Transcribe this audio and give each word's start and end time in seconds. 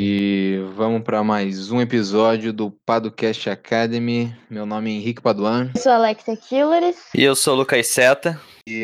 E 0.00 0.60
vamos 0.76 1.02
para 1.02 1.24
mais 1.24 1.72
um 1.72 1.80
episódio 1.80 2.52
do 2.52 2.70
Padocast 2.70 3.50
Academy. 3.50 4.32
Meu 4.48 4.64
nome 4.64 4.90
é 4.90 4.94
Henrique 4.94 5.20
Paduan. 5.20 5.72
Eu 5.74 5.82
sou 5.82 5.90
Alexia 5.90 6.36
Killers. 6.36 6.96
E 7.12 7.24
eu 7.24 7.34
sou 7.34 7.54
o 7.54 7.56
Lucas 7.56 7.88
Seta. 7.88 8.40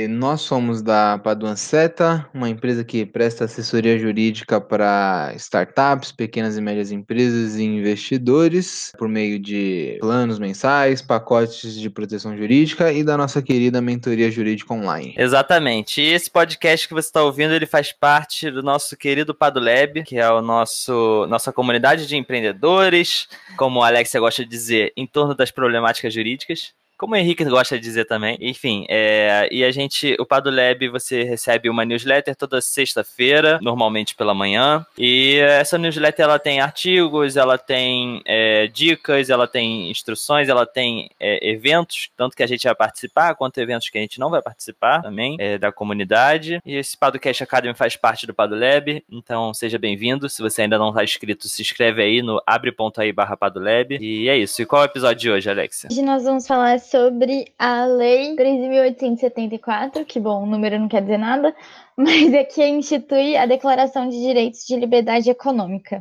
Nós 0.08 0.40
somos 0.40 0.82
da 0.82 1.18
Paduan 1.18 1.56
Seta, 1.56 2.28
uma 2.32 2.48
empresa 2.48 2.84
que 2.84 3.04
presta 3.04 3.44
assessoria 3.44 3.98
jurídica 3.98 4.60
para 4.60 5.32
startups, 5.36 6.10
pequenas 6.12 6.56
e 6.56 6.60
médias 6.60 6.90
empresas 6.90 7.56
e 7.56 7.64
investidores, 7.64 8.92
por 8.98 9.08
meio 9.08 9.38
de 9.38 9.98
planos 10.00 10.38
mensais, 10.38 11.02
pacotes 11.02 11.74
de 11.74 11.90
proteção 11.90 12.36
jurídica 12.36 12.92
e 12.92 13.04
da 13.04 13.16
nossa 13.16 13.42
querida 13.42 13.80
mentoria 13.80 14.30
jurídica 14.30 14.72
online. 14.72 15.14
Exatamente. 15.18 16.00
E 16.00 16.12
esse 16.12 16.30
podcast 16.30 16.88
que 16.88 16.94
você 16.94 17.08
está 17.08 17.22
ouvindo, 17.22 17.54
ele 17.54 17.66
faz 17.66 17.92
parte 17.92 18.50
do 18.50 18.62
nosso 18.62 18.96
querido 18.96 19.34
Padulab, 19.34 20.02
que 20.04 20.18
é 20.18 20.30
o 20.30 20.40
nosso 20.40 21.26
nossa 21.28 21.52
comunidade 21.52 22.06
de 22.06 22.16
empreendedores, 22.16 23.28
como 23.56 23.82
a 23.82 23.88
Alexia 23.88 24.20
gosta 24.20 24.42
de 24.42 24.48
dizer, 24.48 24.92
em 24.96 25.06
torno 25.06 25.34
das 25.34 25.50
problemáticas 25.50 26.14
jurídicas 26.14 26.72
como 26.96 27.14
o 27.14 27.16
Henrique 27.16 27.44
gosta 27.44 27.76
de 27.76 27.82
dizer 27.82 28.04
também. 28.04 28.36
Enfim, 28.40 28.86
é, 28.88 29.48
e 29.50 29.64
a 29.64 29.70
gente, 29.70 30.16
o 30.18 30.26
Padulab, 30.26 30.88
você 30.88 31.22
recebe 31.24 31.68
uma 31.68 31.84
newsletter 31.84 32.36
toda 32.36 32.60
sexta-feira, 32.60 33.58
normalmente 33.60 34.14
pela 34.14 34.34
manhã. 34.34 34.86
E 34.96 35.38
essa 35.38 35.76
newsletter 35.76 36.24
ela 36.24 36.38
tem 36.38 36.60
artigos, 36.60 37.36
ela 37.36 37.58
tem 37.58 38.22
é, 38.24 38.66
dicas, 38.68 39.30
ela 39.30 39.46
tem 39.46 39.90
instruções, 39.90 40.48
ela 40.48 40.66
tem 40.66 41.10
é, 41.18 41.48
eventos, 41.48 42.10
tanto 42.16 42.36
que 42.36 42.42
a 42.42 42.46
gente 42.46 42.64
vai 42.64 42.74
participar, 42.74 43.34
quanto 43.34 43.58
eventos 43.58 43.88
que 43.88 43.98
a 43.98 44.00
gente 44.00 44.20
não 44.20 44.30
vai 44.30 44.42
participar 44.42 45.02
também, 45.02 45.36
é, 45.38 45.58
da 45.58 45.72
comunidade. 45.72 46.60
E 46.64 46.76
esse 46.76 46.96
Padocast 46.96 47.42
Academy 47.42 47.74
faz 47.74 47.96
parte 47.96 48.26
do 48.26 48.34
Padulab, 48.34 49.04
então 49.10 49.52
seja 49.52 49.78
bem-vindo. 49.78 50.28
Se 50.28 50.42
você 50.42 50.62
ainda 50.62 50.78
não 50.78 50.90
está 50.90 51.02
inscrito, 51.02 51.48
se 51.48 51.60
inscreve 51.60 52.02
aí 52.02 52.22
no 52.22 52.40
abre.ai 52.46 53.12
barra 53.12 53.36
Padulab. 53.36 53.98
E 54.00 54.28
é 54.28 54.36
isso. 54.36 54.62
E 54.62 54.66
qual 54.66 54.82
é 54.82 54.86
o 54.86 54.90
episódio 54.90 55.20
de 55.20 55.30
hoje, 55.30 55.50
Alexia? 55.50 55.88
Hoje 55.90 56.02
nós 56.02 56.24
vamos 56.24 56.46
falar 56.46 56.78
sobre 56.90 57.52
a 57.58 57.84
Lei 57.86 58.34
13.874, 58.36 60.04
que, 60.04 60.20
bom, 60.20 60.42
o 60.42 60.46
número 60.46 60.78
não 60.78 60.88
quer 60.88 61.02
dizer 61.02 61.18
nada, 61.18 61.54
mas 61.96 62.32
é 62.32 62.44
que 62.44 62.66
institui 62.66 63.36
a 63.36 63.46
Declaração 63.46 64.08
de 64.08 64.20
Direitos 64.20 64.64
de 64.66 64.76
Liberdade 64.76 65.30
Econômica. 65.30 65.98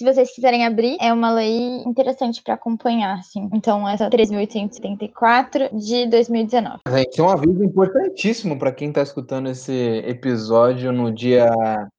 Se 0.00 0.04
vocês 0.04 0.34
quiserem 0.34 0.64
abrir, 0.64 0.96
é 0.98 1.12
uma 1.12 1.30
lei 1.30 1.82
interessante 1.84 2.42
para 2.42 2.54
acompanhar, 2.54 3.18
assim. 3.18 3.50
Então, 3.52 3.86
essa 3.86 4.08
13.874 4.08 5.76
de 5.76 6.06
2019. 6.06 6.78
Gente, 6.88 7.20
é 7.20 7.22
um 7.22 7.28
aviso 7.28 7.62
importantíssimo 7.62 8.58
para 8.58 8.72
quem 8.72 8.88
está 8.88 9.02
escutando 9.02 9.50
esse 9.50 10.02
episódio 10.06 10.90
no 10.90 11.12
dia 11.12 11.50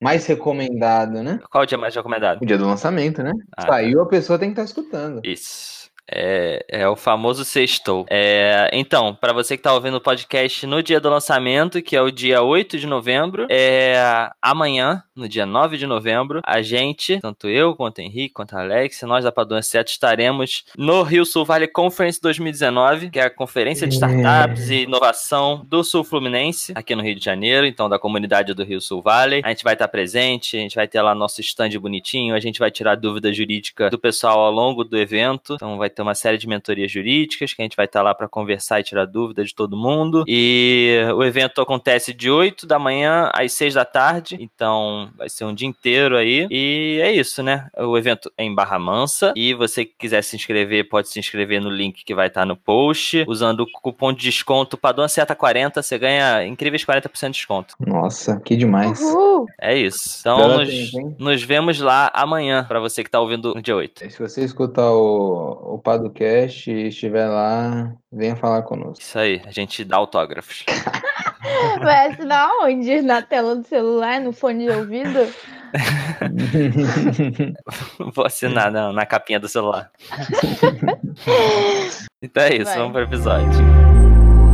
mais 0.02 0.26
recomendado, 0.26 1.22
né? 1.22 1.38
Qual 1.48 1.62
o 1.62 1.66
dia 1.66 1.78
mais 1.78 1.94
recomendado? 1.94 2.42
O 2.42 2.44
dia 2.44 2.58
do 2.58 2.66
lançamento, 2.66 3.22
né? 3.22 3.30
Ah, 3.56 3.68
Saiu, 3.68 4.02
a 4.02 4.06
pessoa 4.06 4.36
tem 4.36 4.48
que 4.52 4.60
estar 4.60 4.62
tá 4.62 4.66
escutando. 4.66 5.20
Isso. 5.24 5.81
É, 6.10 6.64
é, 6.68 6.88
o 6.88 6.96
famoso 6.96 7.44
sextou. 7.44 8.04
É, 8.10 8.68
então, 8.72 9.14
para 9.14 9.32
você 9.32 9.56
que 9.56 9.60
está 9.60 9.72
ouvindo 9.72 9.96
o 9.96 10.00
podcast 10.00 10.66
no 10.66 10.82
dia 10.82 11.00
do 11.00 11.08
lançamento, 11.08 11.80
que 11.80 11.96
é 11.96 12.02
o 12.02 12.10
dia 12.10 12.42
8 12.42 12.78
de 12.78 12.86
novembro, 12.86 13.46
é 13.50 14.28
amanhã, 14.40 15.02
no 15.14 15.28
dia 15.28 15.46
9 15.46 15.78
de 15.78 15.86
novembro, 15.86 16.40
a 16.44 16.60
gente, 16.60 17.18
tanto 17.20 17.48
eu, 17.48 17.74
quanto 17.74 17.98
o 17.98 18.00
Henrique, 18.00 18.34
quanto 18.34 18.56
a 18.56 18.60
Alex, 18.60 19.02
nós 19.02 19.24
da 19.24 19.32
Padrão 19.32 19.62
7 19.62 19.88
estaremos 19.88 20.64
no 20.76 21.02
Rio 21.02 21.24
Sul 21.24 21.44
Valley 21.44 21.68
Conference 21.68 22.20
2019, 22.20 23.10
que 23.10 23.20
é 23.20 23.24
a 23.24 23.30
conferência 23.30 23.86
de 23.86 23.94
startups 23.94 24.70
e 24.70 24.82
inovação 24.82 25.64
do 25.66 25.84
Sul 25.84 26.04
Fluminense, 26.04 26.72
aqui 26.74 26.94
no 26.94 27.02
Rio 27.02 27.14
de 27.14 27.24
Janeiro, 27.24 27.66
então 27.66 27.88
da 27.88 27.98
comunidade 27.98 28.54
do 28.54 28.64
Rio 28.64 28.80
Sul 28.80 29.02
Valley. 29.02 29.42
A 29.44 29.50
gente 29.50 29.64
vai 29.64 29.74
estar 29.74 29.88
presente, 29.88 30.56
a 30.56 30.60
gente 30.60 30.74
vai 30.74 30.88
ter 30.88 31.00
lá 31.00 31.14
nosso 31.14 31.40
stand 31.40 31.70
bonitinho, 31.80 32.34
a 32.34 32.40
gente 32.40 32.58
vai 32.58 32.70
tirar 32.70 32.96
dúvida 32.96 33.32
jurídica 33.32 33.88
do 33.88 33.98
pessoal 33.98 34.40
ao 34.40 34.52
longo 34.52 34.84
do 34.84 34.98
evento, 34.98 35.54
então 35.54 35.78
vai 35.78 35.91
ter 35.92 36.02
uma 36.02 36.14
série 36.14 36.38
de 36.38 36.48
mentorias 36.48 36.90
jurídicas 36.90 37.52
que 37.52 37.62
a 37.62 37.64
gente 37.64 37.76
vai 37.76 37.86
estar 37.86 38.02
lá 38.02 38.14
para 38.14 38.28
conversar 38.28 38.80
e 38.80 38.84
tirar 38.84 39.06
dúvidas 39.06 39.48
de 39.48 39.54
todo 39.54 39.76
mundo. 39.76 40.24
E 40.26 41.00
o 41.14 41.22
evento 41.22 41.60
acontece 41.60 42.12
de 42.12 42.30
8 42.30 42.66
da 42.66 42.78
manhã 42.78 43.30
às 43.34 43.52
6 43.52 43.74
da 43.74 43.84
tarde, 43.84 44.36
então 44.40 45.10
vai 45.16 45.28
ser 45.28 45.44
um 45.44 45.54
dia 45.54 45.68
inteiro 45.68 46.16
aí. 46.16 46.46
E 46.50 47.00
é 47.02 47.12
isso, 47.12 47.42
né? 47.42 47.68
O 47.78 47.96
evento 47.96 48.32
é 48.36 48.44
em 48.44 48.54
Barra 48.54 48.78
Mansa 48.78 49.32
e 49.36 49.54
você 49.54 49.84
que 49.84 49.94
quiser 49.98 50.22
se 50.22 50.36
inscrever, 50.36 50.88
pode 50.88 51.08
se 51.08 51.18
inscrever 51.18 51.60
no 51.60 51.70
link 51.70 52.04
que 52.04 52.14
vai 52.14 52.28
estar 52.28 52.46
no 52.46 52.56
post. 52.56 53.24
Usando 53.28 53.60
o 53.60 53.66
cupom 53.80 54.12
de 54.12 54.22
desconto 54.22 54.76
Padrão 54.76 55.06
Seta 55.08 55.34
40, 55.34 55.82
você 55.82 55.98
ganha 55.98 56.46
incríveis 56.46 56.84
40% 56.84 57.26
de 57.26 57.32
desconto. 57.32 57.74
Nossa, 57.80 58.40
que 58.40 58.56
demais. 58.56 59.00
Uhul. 59.00 59.46
É 59.60 59.76
isso. 59.76 60.20
Então 60.20 60.58
nos, 60.58 60.92
nos, 61.18 61.42
vemos 61.42 61.80
lá 61.80 62.10
amanhã, 62.14 62.64
para 62.64 62.80
você 62.80 63.02
que 63.02 63.10
tá 63.10 63.20
ouvindo 63.20 63.54
no 63.54 63.62
dia 63.62 63.76
8. 63.76 64.10
Se 64.10 64.18
você 64.18 64.44
escutar 64.44 64.90
o, 64.90 65.74
o 65.74 65.78
Padocast 65.82 66.70
e 66.70 66.88
estiver 66.88 67.26
lá, 67.26 67.92
venha 68.10 68.34
falar 68.36 68.62
conosco. 68.62 69.02
Isso 69.02 69.18
aí, 69.18 69.42
a 69.44 69.50
gente 69.50 69.84
dá 69.84 69.96
autógrafos. 69.96 70.64
Vai 71.82 72.06
assinar 72.08 72.48
onde? 72.62 73.02
Na 73.02 73.20
tela 73.20 73.56
do 73.56 73.66
celular, 73.66 74.20
no 74.20 74.32
fone 74.32 74.66
de 74.66 74.70
ouvido? 74.70 75.26
Vou 78.14 78.26
assinar 78.26 78.70
na, 78.70 78.92
na 78.92 79.06
capinha 79.06 79.40
do 79.40 79.48
celular. 79.48 79.90
então 82.22 82.42
é 82.42 82.56
isso, 82.56 82.66
Vai. 82.66 82.76
vamos 82.78 82.92
pro 82.92 83.02
episódio. 83.02 83.48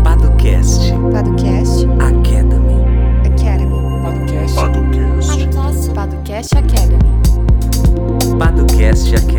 Padocast. 0.05 0.93
Padocast. 1.13 1.85
Academy. 2.01 2.85
Academy. 3.27 4.03
Podcast. 4.03 4.55
Padocast. 4.55 5.49
Padocast 5.95 6.57
Academy. 6.57 7.19
Padocast 8.39 9.15
Academy. 9.15 9.38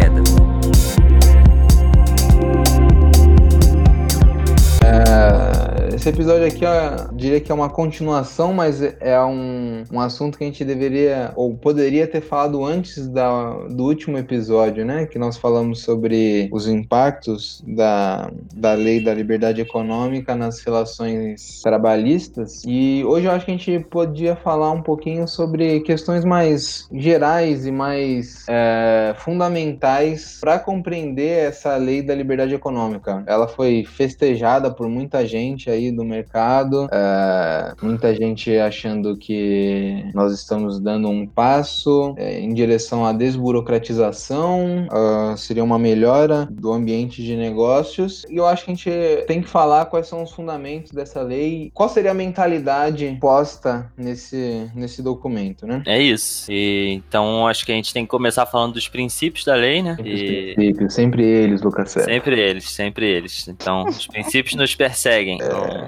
Esse 6.10 6.22
episódio 6.22 6.48
aqui, 6.48 6.66
eu 6.66 7.16
diria 7.16 7.40
que 7.40 7.52
é 7.52 7.56
uma 7.56 7.70
continuação, 7.70 8.52
mas 8.52 8.82
é 8.82 9.22
um, 9.22 9.84
um 9.92 10.00
assunto 10.00 10.38
que 10.38 10.44
a 10.44 10.48
gente 10.48 10.66
deveria 10.66 11.32
ou 11.36 11.56
poderia 11.56 12.08
ter 12.08 12.22
falado 12.22 12.66
antes 12.66 13.08
da, 13.08 13.52
do 13.68 13.84
último 13.84 14.18
episódio, 14.18 14.84
né? 14.84 15.06
Que 15.06 15.20
nós 15.20 15.38
falamos 15.38 15.82
sobre 15.82 16.50
os 16.52 16.68
impactos 16.68 17.64
da, 17.68 18.32
da 18.56 18.74
lei 18.74 19.04
da 19.04 19.14
liberdade 19.14 19.62
econômica 19.62 20.36
nas 20.36 20.60
relações 20.62 21.62
trabalhistas. 21.62 22.64
E 22.66 23.04
hoje 23.06 23.28
eu 23.28 23.32
acho 23.32 23.46
que 23.46 23.52
a 23.52 23.58
gente 23.58 23.80
podia 23.80 24.36
falar 24.36 24.72
um 24.72 24.82
pouquinho 24.82 25.28
sobre 25.28 25.82
questões 25.82 26.26
mais 26.26 26.88
gerais 26.92 27.68
e 27.68 27.72
mais 27.72 28.46
é, 28.50 29.14
fundamentais 29.20 30.40
para 30.42 30.58
compreender 30.58 31.50
essa 31.50 31.76
lei 31.76 32.02
da 32.02 32.16
liberdade 32.16 32.56
econômica. 32.56 33.24
Ela 33.28 33.48
foi 33.48 33.86
festejada 33.86 34.72
por 34.72 34.90
muita 34.90 35.24
gente 35.26 35.70
aí 35.70 35.99
do 36.00 36.06
mercado, 36.06 36.88
é, 36.92 37.74
muita 37.82 38.16
gente 38.16 38.58
achando 38.58 39.18
que 39.18 40.06
nós 40.14 40.34
estamos 40.34 40.80
dando 40.80 41.10
um 41.10 41.28
passo 41.28 42.16
é, 42.18 42.40
em 42.40 42.54
direção 42.54 43.06
à 43.06 43.12
desburocratização, 43.12 44.88
uh, 44.88 45.38
seria 45.38 45.64
uma 45.64 45.78
melhora 45.78 46.48
do 46.50 46.72
ambiente 46.72 47.22
de 47.22 47.36
negócios. 47.36 48.26
E 48.30 48.38
eu 48.38 48.46
acho 48.46 48.64
que 48.64 48.72
a 48.72 48.74
gente 48.74 48.92
tem 49.28 49.42
que 49.42 49.50
falar 49.50 49.86
quais 49.86 50.08
são 50.08 50.24
os 50.24 50.32
fundamentos 50.32 50.92
dessa 50.92 51.22
lei, 51.22 51.70
qual 51.74 51.90
seria 51.90 52.12
a 52.12 52.14
mentalidade 52.14 53.18
posta 53.20 53.92
nesse, 53.98 54.70
nesse 54.74 55.04
documento, 55.04 55.68
né? 55.68 55.84
É 55.86 56.02
isso. 56.02 56.50
E, 56.50 57.02
então 57.08 57.46
acho 57.46 57.66
que 57.66 57.72
a 57.72 57.76
gente 57.76 57.94
tem 57.94 58.04
que 58.04 58.10
começar 58.10 58.46
falando 58.46 58.74
dos 58.74 58.88
princípios 58.88 59.44
da 59.44 59.56
lei, 59.56 59.82
né? 59.82 59.96
Sempre, 59.98 60.52
e... 60.52 60.54
princípios, 60.56 60.94
sempre 60.94 61.24
eles, 61.24 61.62
Lucas. 61.62 61.92
Sempre 61.92 62.40
eles, 62.40 62.70
sempre 62.70 63.06
eles. 63.06 63.48
Então, 63.48 63.84
os 63.86 64.08
princípios 64.08 64.56
nos 64.56 64.74
perseguem. 64.76 65.36
Então... 65.42 65.79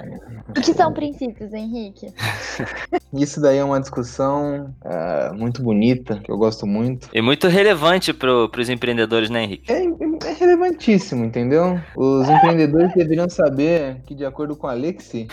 O 0.48 0.60
que 0.60 0.72
são 0.74 0.92
princípios, 0.94 1.52
Henrique? 1.52 2.12
Isso 3.12 3.40
daí 3.40 3.58
é 3.58 3.64
uma 3.64 3.80
discussão 3.80 4.74
uh, 4.84 5.34
muito 5.34 5.62
bonita, 5.62 6.20
que 6.22 6.30
eu 6.30 6.38
gosto 6.38 6.66
muito. 6.66 7.08
E 7.12 7.20
muito 7.20 7.48
relevante 7.48 8.12
para 8.12 8.30
os 8.32 8.68
empreendedores, 8.68 9.30
né, 9.30 9.44
Henrique? 9.44 9.72
É, 9.72 9.84
é 9.84 10.32
relevantíssimo, 10.32 11.24
entendeu? 11.24 11.80
Os 11.96 12.28
empreendedores 12.28 12.92
deveriam 12.94 13.28
saber 13.28 13.96
que, 14.06 14.14
de 14.14 14.24
acordo 14.24 14.56
com 14.56 14.66
a 14.66 14.72
Alexi, 14.72 15.28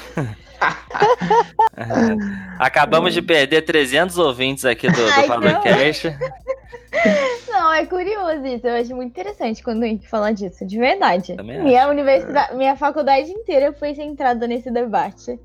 Acabamos 2.59 3.13
de 3.13 3.21
perder 3.21 3.61
300 3.61 4.17
ouvintes 4.17 4.65
aqui 4.65 4.89
do, 4.89 4.95
do 4.95 5.27
podcast. 5.27 6.13
Não, 7.69 7.75
é 7.75 7.85
curioso 7.85 8.45
isso. 8.47 8.65
Eu 8.65 8.73
acho 8.81 8.95
muito 8.95 9.09
interessante 9.09 9.61
quando 9.63 9.83
a 9.83 9.87
gente 9.87 10.07
fala 10.07 10.31
disso, 10.33 10.65
de 10.65 10.77
verdade. 10.79 11.35
Também 11.35 11.63
minha 11.63 11.81
acho. 11.83 11.91
universidade, 11.91 12.55
minha 12.55 12.75
faculdade 12.75 13.29
inteira 13.29 13.71
foi 13.73 13.93
centrada 13.93 14.47
nesse 14.47 14.71
debate. 14.71 15.39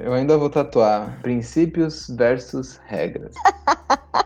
Eu 0.00 0.12
ainda 0.12 0.36
vou 0.36 0.50
tatuar 0.50 1.20
princípios 1.22 2.08
versus 2.08 2.80
regras. 2.86 3.32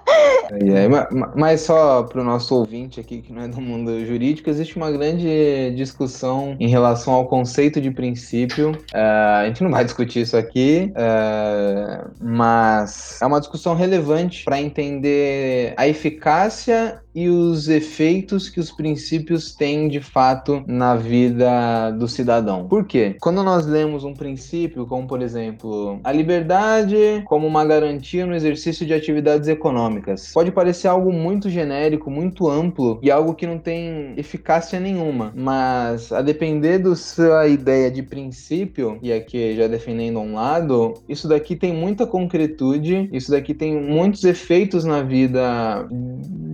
E 0.61 0.77
aí, 0.77 0.87
ma- 0.87 1.09
ma- 1.11 1.33
mas 1.35 1.63
só 1.63 2.03
para 2.03 2.21
o 2.21 2.25
nosso 2.25 2.55
ouvinte 2.55 3.01
aqui, 3.01 3.23
que 3.23 3.33
não 3.33 3.43
é 3.43 3.49
do 3.49 3.61
mundo 3.61 4.05
jurídico, 4.05 4.51
existe 4.51 4.77
uma 4.77 4.91
grande 4.91 5.73
discussão 5.75 6.57
em 6.61 6.69
relação 6.69 7.15
ao 7.15 7.27
conceito 7.27 7.81
de 7.81 7.91
princípio. 7.91 8.73
É, 8.93 9.01
a 9.01 9.47
gente 9.47 9.63
não 9.63 9.71
vai 9.71 9.83
discutir 9.85 10.21
isso 10.21 10.37
aqui, 10.37 10.93
é, 10.95 12.05
mas 12.21 13.19
é 13.23 13.27
uma 13.27 13.41
discussão 13.41 13.75
relevante 13.75 14.45
para 14.45 14.61
entender 14.61 15.73
a 15.77 15.89
eficácia 15.89 17.01
e 17.15 17.29
os 17.51 17.69
efeitos 17.69 18.49
que 18.49 18.61
os 18.61 18.71
princípios 18.71 19.55
têm 19.55 19.89
de 19.89 20.01
fato 20.01 20.63
na 20.67 20.95
vida 20.95 21.91
do 21.93 22.09
cidadão. 22.09 22.67
Por 22.69 22.85
quê? 22.85 23.17
Quando 23.21 23.43
nós 23.43 23.67
lemos 23.67 24.05
um 24.05 24.15
princípio, 24.15 24.87
como 24.87 25.07
por 25.07 25.21
exemplo, 25.23 26.01
a 26.05 26.13
liberdade 26.13 27.23
como 27.27 27.47
uma 27.47 27.65
garantia 27.65 28.27
no 28.27 28.35
exercício 28.35 28.87
de 28.87 28.95
atividades 28.95 29.49
econômicas, 29.49 30.33
pode 30.33 30.51
parecer 30.51 30.89
algo 30.89 31.13
muito 31.13 31.51
genérico, 31.51 32.11
muito 32.11 32.49
amplo 32.49 32.99
e 33.03 33.11
algo 33.11 33.35
que 33.35 33.47
não 33.47 33.59
tem 33.59 34.15
eficácia 34.17 34.79
nenhuma, 34.79 35.33
mas 35.35 36.13
a 36.13 36.23
depender 36.23 36.79
da 36.79 36.95
sua 36.95 37.47
ideia 37.47 37.91
de 37.91 38.03
princípio, 38.03 38.99
e 39.03 39.13
aqui 39.13 39.57
já 39.57 39.67
defendendo 39.67 40.21
um 40.21 40.35
lado, 40.35 40.95
isso 41.09 41.29
daqui 41.29 41.57
tem 41.57 41.73
muita 41.73 42.07
concretude, 42.07 43.09
isso 43.13 43.31
daqui 43.31 43.55
tem 43.55 43.81
muitos 43.81 44.25
efeitos 44.25 44.85
na 44.85 45.03
vida 45.03 45.87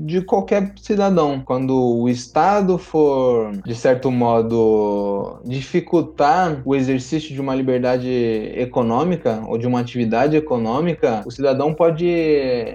de 0.04 0.22
qualquer 0.22 0.72
cidadão. 0.82 1.42
Quando 1.44 1.74
o 1.74 2.08
Estado 2.08 2.78
for, 2.78 3.52
de 3.64 3.74
certo 3.74 4.10
modo, 4.10 5.38
dificultar 5.44 6.62
o 6.64 6.74
exercício 6.74 7.34
de 7.34 7.40
uma 7.40 7.54
liberdade 7.54 8.08
econômica 8.54 9.42
ou 9.46 9.58
de 9.58 9.66
uma 9.66 9.80
atividade 9.80 10.36
econômica, 10.36 11.22
o 11.26 11.30
cidadão 11.30 11.74
pode 11.74 12.06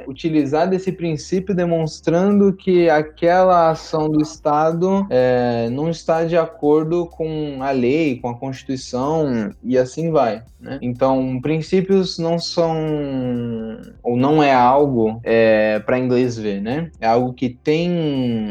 utilizar 0.07 0.69
desse 0.69 0.91
princípio 0.91 1.55
demonstrando 1.55 2.53
que 2.53 2.89
aquela 2.89 3.69
ação 3.69 4.09
do 4.09 4.21
Estado 4.21 5.05
é, 5.09 5.69
não 5.71 5.89
está 5.89 6.23
de 6.23 6.37
acordo 6.37 7.05
com 7.07 7.59
a 7.61 7.71
lei, 7.71 8.19
com 8.19 8.29
a 8.29 8.35
Constituição 8.35 9.51
e 9.63 9.77
assim 9.77 10.11
vai. 10.11 10.43
Né? 10.59 10.79
Então, 10.81 11.39
princípios 11.41 12.17
não 12.17 12.39
são 12.39 12.73
ou 14.01 14.15
não 14.15 14.41
é 14.41 14.53
algo 14.53 15.19
é, 15.23 15.79
para 15.79 15.99
inglês 15.99 16.37
ver, 16.37 16.61
né? 16.61 16.89
É 17.01 17.07
algo 17.07 17.33
que 17.33 17.49
tem 17.49 17.92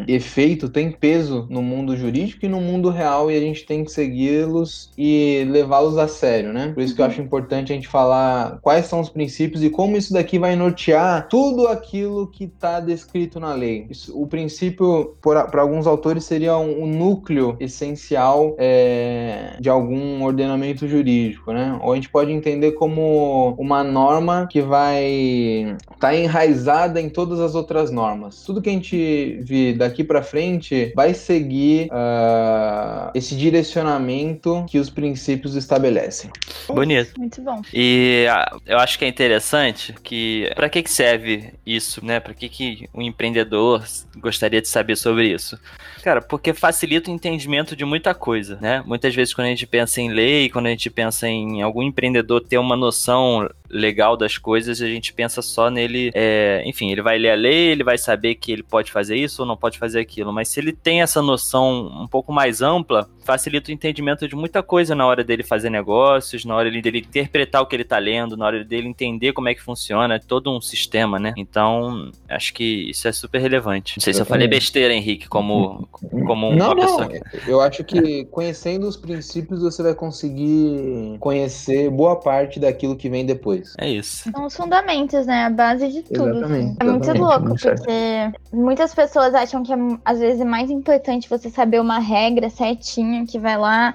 efeito, 0.09 0.69
tem 0.69 0.91
peso 0.91 1.47
no 1.51 1.63
mundo 1.63 1.97
jurídico 1.97 2.45
e 2.45 2.49
no 2.49 2.61
mundo 2.61 2.91
real 2.91 3.31
e 3.31 3.37
a 3.37 3.41
gente 3.41 3.65
tem 3.65 3.85
que 3.85 3.91
segui-los 3.91 4.91
e 4.97 5.47
levá-los 5.51 5.99
a 5.99 6.09
sério, 6.09 6.53
né? 6.53 6.73
Por 6.75 6.83
isso 6.83 6.95
que 6.95 7.01
eu 7.01 7.07
acho 7.07 7.21
importante 7.21 7.73
a 7.73 7.75
gente 7.75 7.89
falar 7.89 8.59
quais 8.61 8.87
são 8.87 9.01
os 9.01 9.09
princípios 9.09 9.63
e 9.63 9.71
como 9.71 9.97
isso 9.97 10.13
daqui 10.13 10.39
vai 10.39 10.57
nortear 10.57 11.29
tudo 11.29 11.67
aquilo 11.69 12.27
que 12.27 12.45
está 12.45 12.81
descrito 12.81 13.39
na 13.39 13.55
lei. 13.55 13.87
Isso, 13.91 14.21
o 14.21 14.27
princípio, 14.27 15.17
para 15.21 15.63
alguns 15.63 15.87
autores, 15.87 16.25
seria 16.25 16.57
um, 16.57 16.85
um 16.85 16.87
núcleo 16.87 17.57
essencial 17.61 18.55
é, 18.59 19.57
de 19.61 19.69
algum 19.69 20.23
ordenamento 20.23 20.87
jurídico, 20.87 21.53
né? 21.53 21.79
Ou 21.83 21.93
a 21.93 21.95
gente 21.95 22.09
pode 22.09 22.33
entender 22.33 22.73
como 22.73 23.55
uma 23.59 23.83
norma 23.83 24.47
que 24.51 24.61
vai 24.61 25.77
estar 25.93 25.99
tá 25.99 26.15
enraizada 26.15 27.01
em 27.01 27.09
todas 27.09 27.41
as 27.41 27.55
outras 27.55 27.91
normas. 27.91 28.45
Tudo 28.45 28.61
que 28.61 28.69
a 28.69 28.73
gente 28.73 29.22
vir 29.41 29.77
daqui 29.77 30.05
para 30.05 30.23
frente 30.23 30.93
vai 30.95 31.15
seguir 31.15 31.87
uh, 31.87 33.11
esse 33.15 33.37
direcionamento 33.37 34.65
que 34.69 34.79
os 34.79 34.91
princípios 34.91 35.55
estabelecem. 35.55 36.31
Bonito. 36.69 37.19
Muito 37.19 37.41
bom. 37.43 37.61
E 37.73 38.27
ah, 38.31 38.57
eu 38.67 38.79
acho 38.79 38.99
que 38.99 39.05
é 39.05 39.09
interessante 39.09 39.95
que 40.03 40.51
para 40.55 40.69
que, 40.69 40.83
que 40.83 40.91
serve 40.91 41.55
isso, 41.65 42.05
né? 42.05 42.21
Para 42.21 42.35
que, 42.35 42.49
que 42.49 42.89
um 42.95 43.03
empreendedor 43.03 43.85
gostaria 44.17 44.61
de 44.61 44.69
saber 44.69 44.97
sobre 44.97 45.29
isso? 45.29 45.59
Cara, 46.03 46.21
porque 46.21 46.53
facilita 46.53 47.11
o 47.11 47.15
entendimento 47.15 47.77
de 47.77 47.85
muita 47.85 48.15
coisa, 48.15 48.59
né? 48.61 48.83
Muitas 48.85 49.15
vezes 49.15 49.33
quando 49.33 49.47
a 49.47 49.51
gente 49.51 49.67
pensa 49.67 50.01
em 50.01 50.11
lei, 50.11 50.49
quando 50.49 50.67
a 50.67 50.71
gente 50.71 50.91
pensa 50.91 51.29
em 51.29 51.63
algum 51.63 51.83
empreendedor 51.83 52.41
ter 52.41 52.59
uma 52.59 52.77
noção 52.77 53.49
legal 53.73 54.17
das 54.17 54.37
coisas, 54.39 54.81
a 54.83 54.87
gente 54.87 55.13
pensa 55.13 55.41
só 55.43 55.71
nele. 55.71 56.11
É, 56.15 56.63
enfim, 56.67 56.91
ele 56.93 57.03
vai 57.03 57.19
ler 57.19 57.31
a 57.31 57.35
lei, 57.35 57.69
ele 57.71 57.83
vai 57.83 57.97
saber 57.99 58.35
que 58.35 58.53
ele 58.53 58.63
pode 58.63 58.93
fazer 58.93 59.17
isso 59.17 59.43
ou 59.43 59.49
não 59.49 59.57
pode 59.57 59.79
fazer 59.79 60.01
aquilo. 60.01 60.33
Mas 60.33 60.49
se 60.49 60.61
ele 60.61 60.73
tem 60.73 61.01
essa 61.03 61.23
noção 61.23 61.87
um 62.03 62.07
pouco 62.07 62.33
mais 62.33 62.61
ampla, 62.63 63.09
facilita 63.25 63.71
o 63.71 63.75
entendimento 63.75 64.29
de 64.29 64.37
muita 64.37 64.63
coisa 64.63 64.95
na 64.95 65.07
hora 65.07 65.25
dele 65.25 65.43
fazer 65.43 65.71
negócios, 65.71 66.45
na 66.45 66.55
hora 66.55 66.71
dele 66.71 66.99
interpretar 66.99 67.63
o 67.63 67.67
que 67.67 67.75
ele 67.77 67.85
tá 67.85 67.99
lendo, 67.99 68.37
na 68.37 68.47
hora 68.47 68.65
dele 68.65 68.89
entender 68.89 69.33
como 69.33 69.49
é 69.49 69.55
que 69.55 69.63
funciona 69.63 70.21
todo 70.21 70.51
um 70.55 70.61
sistema, 70.61 71.19
né? 71.19 71.33
Então, 71.37 72.11
acho 72.29 72.53
que 72.53 72.91
isso 72.91 73.09
é 73.09 73.13
super 73.13 73.41
relevante. 73.41 73.97
Não 73.97 74.03
sei 74.03 74.13
se 74.13 74.21
eu 74.21 74.27
falei 74.27 74.47
besteira, 74.49 74.93
Henrique, 74.93 75.29
como, 75.29 75.89
como 76.27 76.55
não, 76.55 76.73
uma 76.73 76.75
não. 76.75 76.77
pessoa. 76.77 77.09
que- 77.09 77.51
Eu 77.51 77.61
acho 77.61 77.85
que 77.85 78.25
conhecendo 78.27 78.87
os 78.87 78.97
princípios 78.97 79.63
você 79.63 79.83
vai 79.83 79.95
conseguir 79.95 81.17
conhecer 81.19 81.91
boa 81.91 82.17
parte 82.17 82.59
daquilo 82.61 82.97
que 82.97 83.09
vem 83.09 83.25
depois. 83.25 83.62
É 83.79 83.89
isso. 83.91 84.31
São 84.31 84.47
os 84.47 84.57
fundamentos, 84.57 85.27
né? 85.27 85.45
A 85.45 85.51
base 85.51 85.89
de 85.89 86.03
tudo. 86.03 86.29
Exatamente, 86.39 86.77
É 86.81 86.85
muito 86.85 87.03
exatamente, 87.05 87.21
louco, 87.21 87.49
muito 87.49 87.61
certo. 87.61 87.79
porque 87.79 88.33
muitas 88.53 88.95
pessoas 88.95 89.35
acham 89.35 89.63
que 89.63 89.73
é, 89.73 89.77
às 90.05 90.19
vezes 90.19 90.41
é 90.41 90.45
mais 90.45 90.71
importante 90.71 91.29
você 91.29 91.51
saber 91.51 91.81
uma 91.81 91.99
regra 91.99 92.49
certinha 92.51 93.27
que 93.27 93.39
vai 93.39 93.57
lá 93.57 93.95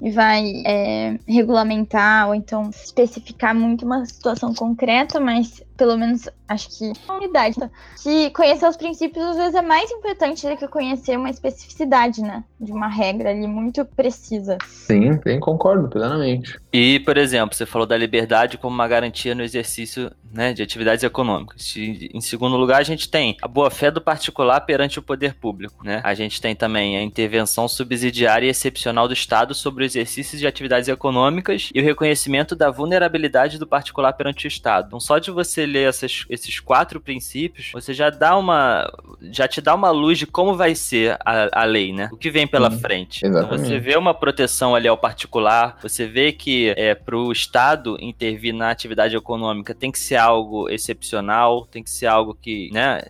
e 0.00 0.10
vai 0.10 0.62
é, 0.66 1.18
regulamentar 1.26 2.28
ou 2.28 2.34
então 2.34 2.70
especificar 2.70 3.54
muito 3.54 3.84
uma 3.84 4.04
situação 4.04 4.52
concreta, 4.54 5.18
mas 5.18 5.62
pelo 5.76 5.96
menos 5.96 6.28
acho 6.48 6.78
que 6.78 6.92
a 7.06 7.14
unidade, 7.14 7.56
que 8.02 8.30
conhecer 8.30 8.66
os 8.66 8.76
princípios 8.76 9.24
às 9.24 9.36
vezes 9.36 9.54
é 9.54 9.62
mais 9.62 9.90
importante 9.90 10.48
do 10.48 10.56
que 10.56 10.68
conhecer 10.68 11.18
uma 11.18 11.30
especificidade, 11.30 12.22
né? 12.22 12.44
De 12.58 12.72
uma 12.72 12.88
regra 12.88 13.30
ali 13.30 13.46
muito 13.46 13.84
precisa. 13.84 14.56
Sim, 14.66 15.20
sim, 15.22 15.40
concordo 15.40 15.88
plenamente. 15.88 16.58
E, 16.72 17.00
por 17.00 17.16
exemplo, 17.16 17.54
você 17.54 17.66
falou 17.66 17.86
da 17.86 17.96
liberdade 17.96 18.58
como 18.58 18.74
uma 18.74 18.88
garantia 18.88 19.34
no 19.34 19.42
exercício 19.42 20.10
né, 20.36 20.52
de 20.52 20.62
atividades 20.62 21.02
econômicas. 21.02 21.74
Em 21.76 22.20
segundo 22.20 22.56
lugar, 22.56 22.80
a 22.80 22.84
gente 22.84 23.08
tem 23.08 23.36
a 23.42 23.48
boa-fé 23.48 23.90
do 23.90 24.00
particular 24.00 24.60
perante 24.60 24.98
o 24.98 25.02
poder 25.02 25.34
público. 25.34 25.84
Né? 25.84 26.00
A 26.04 26.14
gente 26.14 26.40
tem 26.40 26.54
também 26.54 26.96
a 26.96 27.02
intervenção 27.02 27.66
subsidiária 27.66 28.46
e 28.46 28.50
excepcional 28.50 29.08
do 29.08 29.14
Estado 29.14 29.54
sobre 29.54 29.84
o 29.84 29.86
exercício 29.86 30.38
de 30.38 30.46
atividades 30.46 30.88
econômicas 30.88 31.70
e 31.74 31.80
o 31.80 31.84
reconhecimento 31.84 32.54
da 32.54 32.70
vulnerabilidade 32.70 33.58
do 33.58 33.66
particular 33.66 34.12
perante 34.12 34.46
o 34.46 34.48
Estado. 34.48 34.88
Então, 34.88 35.00
só 35.00 35.18
de 35.18 35.30
você 35.30 35.64
ler 35.64 35.88
essas- 35.88 36.24
esses 36.28 36.60
quatro 36.60 37.00
princípios, 37.00 37.70
você 37.72 37.94
já 37.94 38.10
dá 38.10 38.36
uma. 38.36 38.90
já 39.30 39.48
te 39.48 39.60
dá 39.60 39.74
uma 39.74 39.90
luz 39.90 40.18
de 40.18 40.26
como 40.26 40.54
vai 40.54 40.74
ser 40.74 41.16
a, 41.24 41.62
a 41.62 41.64
lei, 41.64 41.92
né? 41.92 42.08
O 42.12 42.16
que 42.16 42.30
vem 42.30 42.46
pela 42.46 42.70
Sim, 42.70 42.78
frente. 42.80 43.26
Então, 43.26 43.48
você 43.48 43.78
vê 43.78 43.96
uma 43.96 44.12
proteção 44.12 44.74
ali 44.74 44.86
ao 44.88 44.98
particular, 44.98 45.78
você 45.82 46.06
vê 46.06 46.32
que 46.32 46.74
é, 46.76 46.94
para 46.94 47.16
o 47.16 47.32
Estado 47.32 47.96
intervir 48.00 48.54
na 48.54 48.70
atividade 48.70 49.16
econômica 49.16 49.74
tem 49.74 49.90
que 49.90 49.98
ser 49.98 50.16
algo 50.26 50.68
excepcional, 50.68 51.66
tem 51.66 51.82
que 51.82 51.90
ser 51.90 52.06
algo 52.06 52.34
que, 52.34 52.70
né, 52.72 53.00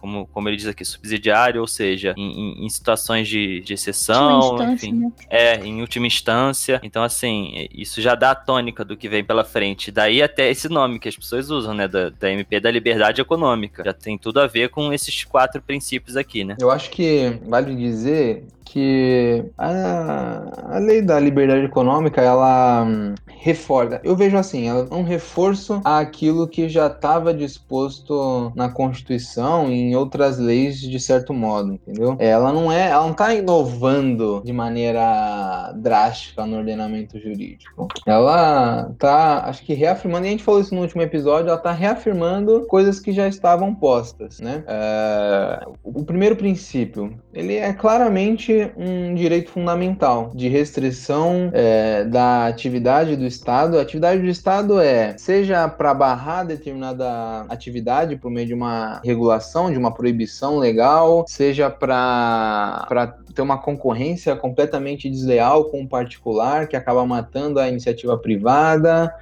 como, 0.00 0.26
como 0.28 0.48
ele 0.48 0.56
diz 0.56 0.66
aqui, 0.66 0.84
subsidiário, 0.84 1.60
ou 1.60 1.66
seja, 1.66 2.14
em, 2.16 2.30
em- 2.62 2.66
em 2.66 2.68
situações 2.68 3.28
de, 3.28 3.60
de 3.60 3.74
exceção, 3.74 4.56
enfim. 4.72 4.92
né? 4.94 5.12
É, 5.28 5.56
em 5.64 5.80
última 5.80 6.06
instância. 6.06 6.80
Então, 6.82 7.02
assim, 7.02 7.68
isso 7.72 8.00
já 8.00 8.14
dá 8.14 8.30
a 8.30 8.34
tônica 8.34 8.84
do 8.84 8.96
que 8.96 9.08
vem 9.08 9.22
pela 9.24 9.44
frente. 9.44 9.90
Daí 9.90 10.22
até 10.22 10.50
esse 10.50 10.68
nome 10.68 10.98
que 10.98 11.08
as 11.08 11.16
pessoas 11.16 11.50
usam, 11.50 11.74
né? 11.74 11.86
Da, 11.86 12.08
da 12.10 12.30
MP 12.30 12.60
da 12.60 12.70
liberdade 12.70 13.20
econômica. 13.20 13.82
Já 13.84 13.92
tem 13.92 14.16
tudo 14.18 14.40
a 14.40 14.46
ver 14.46 14.70
com 14.70 14.92
esses 14.92 15.24
quatro 15.24 15.60
princípios 15.60 16.16
aqui, 16.16 16.44
né? 16.44 16.56
Eu 16.60 16.70
acho 16.70 16.90
que 16.90 17.38
vale 17.46 17.74
dizer 17.74 18.44
que 18.64 19.44
a, 19.58 20.76
a 20.76 20.78
lei 20.78 21.02
da 21.02 21.18
liberdade 21.18 21.64
econômica 21.64 22.20
ela 22.22 22.84
hum, 22.84 23.14
reforça. 23.26 24.00
Eu 24.04 24.14
vejo 24.14 24.36
assim, 24.36 24.68
ela 24.68 24.86
é 24.88 24.94
um 24.94 25.02
reforço 25.02 25.80
àquilo 25.84 26.46
que 26.46 26.68
já 26.68 26.86
estava 26.86 27.34
disposto 27.34 28.52
na 28.54 28.68
Constituição 28.68 29.70
e 29.70 29.89
em 29.90 29.96
outras 29.96 30.38
leis 30.38 30.80
de 30.80 31.00
certo 31.00 31.34
modo, 31.34 31.74
entendeu? 31.74 32.16
Ela 32.18 32.52
não 32.52 32.70
é, 32.70 32.90
ela 32.90 33.04
não 33.04 33.12
está 33.12 33.34
inovando 33.34 34.40
de 34.44 34.52
maneira 34.52 35.72
drástica 35.76 36.46
no 36.46 36.58
ordenamento 36.58 37.18
jurídico. 37.18 37.88
Ela 38.06 38.92
tá, 38.98 39.44
acho 39.46 39.64
que 39.64 39.74
reafirmando, 39.74 40.26
e 40.26 40.28
a 40.28 40.30
gente 40.30 40.44
falou 40.44 40.60
isso 40.60 40.74
no 40.74 40.80
último 40.82 41.02
episódio, 41.02 41.48
ela 41.48 41.58
tá 41.58 41.72
reafirmando 41.72 42.66
coisas 42.66 43.00
que 43.00 43.12
já 43.12 43.26
estavam 43.26 43.74
postas, 43.74 44.40
né? 44.40 44.62
É, 44.66 45.66
o 45.82 46.04
primeiro 46.04 46.36
princípio, 46.36 47.18
ele 47.34 47.56
é 47.56 47.72
claramente 47.72 48.70
um 48.76 49.14
direito 49.14 49.50
fundamental 49.50 50.30
de 50.34 50.48
restrição 50.48 51.50
é, 51.52 52.04
da 52.04 52.46
atividade 52.46 53.16
do 53.16 53.26
Estado. 53.26 53.78
A 53.78 53.82
atividade 53.82 54.20
do 54.20 54.28
Estado 54.28 54.80
é, 54.80 55.16
seja 55.18 55.68
para 55.68 55.92
barrar 55.92 56.44
determinada 56.44 57.44
atividade 57.48 58.16
por 58.16 58.30
meio 58.30 58.46
de 58.46 58.54
uma 58.54 59.00
regulação, 59.04 59.70
de 59.70 59.78
uma 59.80 59.92
proibição 59.92 60.58
legal, 60.58 61.24
seja 61.26 61.68
para 61.70 63.16
ter 63.34 63.42
uma 63.42 63.58
concorrência 63.58 64.36
completamente 64.36 65.08
desleal 65.10 65.64
com 65.64 65.82
o 65.82 65.88
particular, 65.88 66.68
que 66.68 66.76
acaba 66.76 67.04
matando 67.04 67.58
a 67.58 67.68
iniciativa 67.68 68.16
privada 68.16 69.12